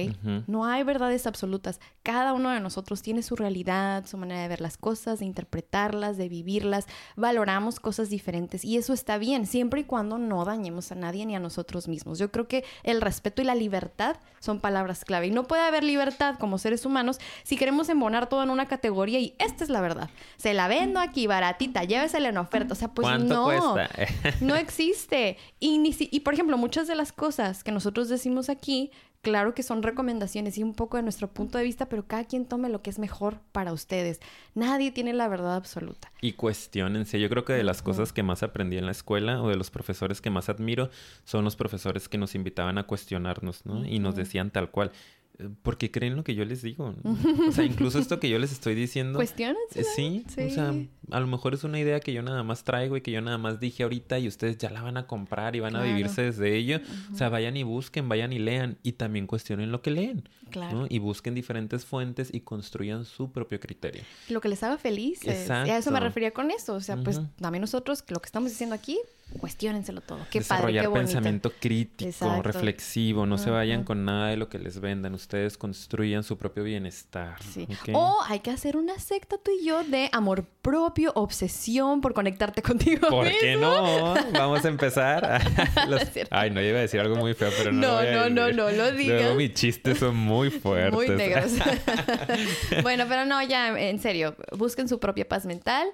[0.46, 1.80] No hay verdades absolutas.
[2.04, 6.16] Cada uno de nosotros tiene su realidad, su manera de ver las cosas, de interpretarlas,
[6.16, 6.86] de vivirlas.
[7.16, 11.34] Valoramos cosas diferentes y eso está bien, siempre y cuando no dañemos a nadie ni
[11.34, 12.20] a nosotros mismos.
[12.20, 15.26] Yo creo que el respeto y la libertad son palabras clave.
[15.26, 19.18] Y no puede haber libertad como seres humanos si queremos embonar todo en una categoría
[19.18, 20.10] y esta es la verdad.
[20.36, 22.53] Se la vendo aquí baratita, llévesela en oferta.
[22.70, 23.44] O sea, pues ¿Cuánto no.
[23.44, 23.90] cuesta?
[24.40, 25.36] No existe.
[25.60, 28.90] Y, ni si- y por ejemplo, muchas de las cosas que nosotros decimos aquí
[29.22, 32.44] claro que son recomendaciones y un poco de nuestro punto de vista, pero cada quien
[32.44, 34.20] tome lo que es mejor para ustedes.
[34.54, 36.12] Nadie tiene la verdad absoluta.
[36.20, 37.18] Y cuestionense.
[37.18, 39.70] Yo creo que de las cosas que más aprendí en la escuela o de los
[39.70, 40.90] profesores que más admiro
[41.24, 43.86] son los profesores que nos invitaban a cuestionarnos, ¿no?
[43.86, 44.92] Y nos decían tal cual.
[45.38, 46.94] Eh, porque creen lo que yo les digo.
[47.48, 49.18] O sea, incluso esto que yo les estoy diciendo.
[49.18, 49.80] Cuestionense.
[49.80, 50.74] Eh, sí, o sea,
[51.10, 53.38] a lo mejor es una idea que yo nada más traigo y que yo nada
[53.38, 56.56] más dije ahorita y ustedes ya la van a comprar y van a vivirse desde
[56.56, 56.80] ello.
[57.12, 60.28] O sea, vayan y busquen, vayan y lean y también cuestionen lo que leen.
[60.50, 60.86] Claro.
[60.88, 64.02] Y busquen diferentes fuentes y construyan su propio criterio.
[64.28, 65.26] Lo que les haga feliz.
[65.26, 65.68] Exacto.
[65.68, 66.74] Y a eso me refería con eso.
[66.74, 68.98] O sea, pues también nosotros, lo que estamos diciendo aquí,
[69.38, 70.20] cuestiónenselo todo.
[70.30, 73.26] Qué Desarrollar padre, qué pensamiento crítico, reflexivo.
[73.26, 75.14] No se vayan con nada de lo que les vendan.
[75.24, 77.42] Ustedes construyan su propio bienestar.
[77.42, 77.66] Sí.
[77.94, 82.60] O hay que hacer una secta tú y yo de amor propio, obsesión por conectarte
[82.60, 84.12] contigo ¿Por qué no?
[84.34, 85.40] Vamos a empezar.
[86.30, 88.70] Ay, no, iba a decir algo muy feo, pero no No, lo no, no, no,
[88.70, 89.22] lo digas.
[89.22, 90.92] Luego mis chistes son muy fuertes.
[90.92, 91.52] Muy negros.
[92.82, 94.36] bueno, pero no, ya, en serio.
[94.52, 95.88] Busquen su propia paz mental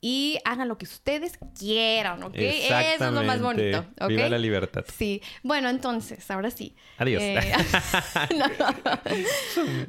[0.00, 2.34] y hagan lo que ustedes quieran, ¿ok?
[2.34, 4.08] Eso es lo más bonito, ¿ok?
[4.08, 4.84] Viva la libertad.
[4.96, 5.20] Sí.
[5.42, 6.74] Bueno, entonces, ahora sí.
[6.96, 7.22] Adiós.
[7.22, 7.38] Eh,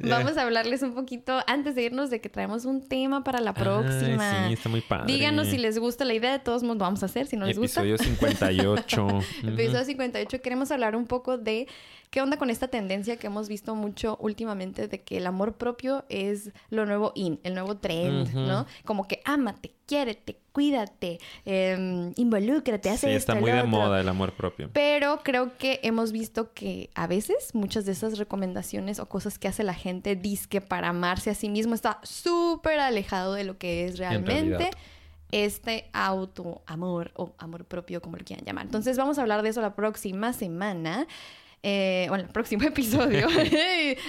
[0.00, 3.54] Vamos a hablarles un poquito antes de irnos de que traemos un tema para la
[3.54, 4.48] próxima.
[4.48, 5.10] sí, está muy padre.
[5.10, 7.58] Díganos si les gusta la idea, de todos modos vamos a hacer, si no les
[7.58, 7.80] gusta.
[7.80, 9.08] Episodio 58.
[9.44, 10.42] Episodio 58.
[10.42, 11.68] Queremos hablar un poco de
[12.12, 16.04] qué onda con esta tendencia que hemos visto mucho últimamente de que el amor propio
[16.10, 18.66] es lo nuevo in, el nuevo trend, ¿no?
[18.84, 24.34] Como que ámate, quiérete, cuídate, eh, involúcrate, hace sí, está muy de moda el amor
[24.34, 24.68] propio.
[24.74, 29.48] Pero creo que hemos visto que a veces muchas de esas recomendaciones o cosas que
[29.48, 33.86] hace la gente que para amarse a sí mismo está súper alejado de lo que
[33.86, 34.68] es realmente
[35.30, 38.66] este auto amor o amor propio, como lo quieran llamar.
[38.66, 41.06] Entonces vamos a hablar de eso la próxima semana
[41.62, 43.28] eh, o en el próximo episodio,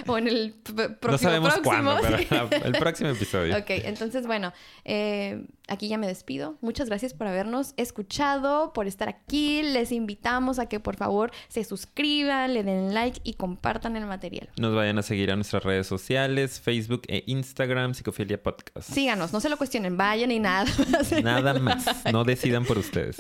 [0.08, 1.12] o en el próximo.
[1.12, 2.02] No sabemos próximo, cuándo,
[2.52, 3.58] pero el próximo episodio.
[3.58, 4.54] ok, entonces bueno,
[4.86, 6.58] eh, aquí ya me despido.
[6.62, 9.62] Muchas gracias por habernos escuchado, por estar aquí.
[9.62, 14.50] Les invitamos a que por favor se suscriban, le den like y compartan el material.
[14.58, 18.92] Nos vayan a seguir a nuestras redes sociales, Facebook e Instagram, Psicofilia Podcast.
[18.92, 21.12] Síganos, no se lo cuestionen, vayan y nada más.
[21.24, 23.18] Nada más, no decidan por ustedes.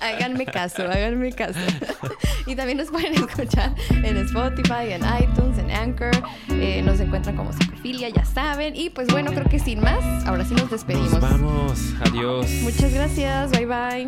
[0.00, 1.58] háganme caso, háganme caso.
[2.46, 6.12] y también nos pueden escuchar en Spotify, en iTunes, en Anchor.
[6.50, 8.76] Eh, nos encuentran como Psicofilia, ya saben.
[8.76, 11.12] Y pues bueno, creo que sin más, ahora sí nos despedimos.
[11.12, 12.46] Nos vamos, adiós.
[12.62, 14.06] Muchas gracias, bye bye.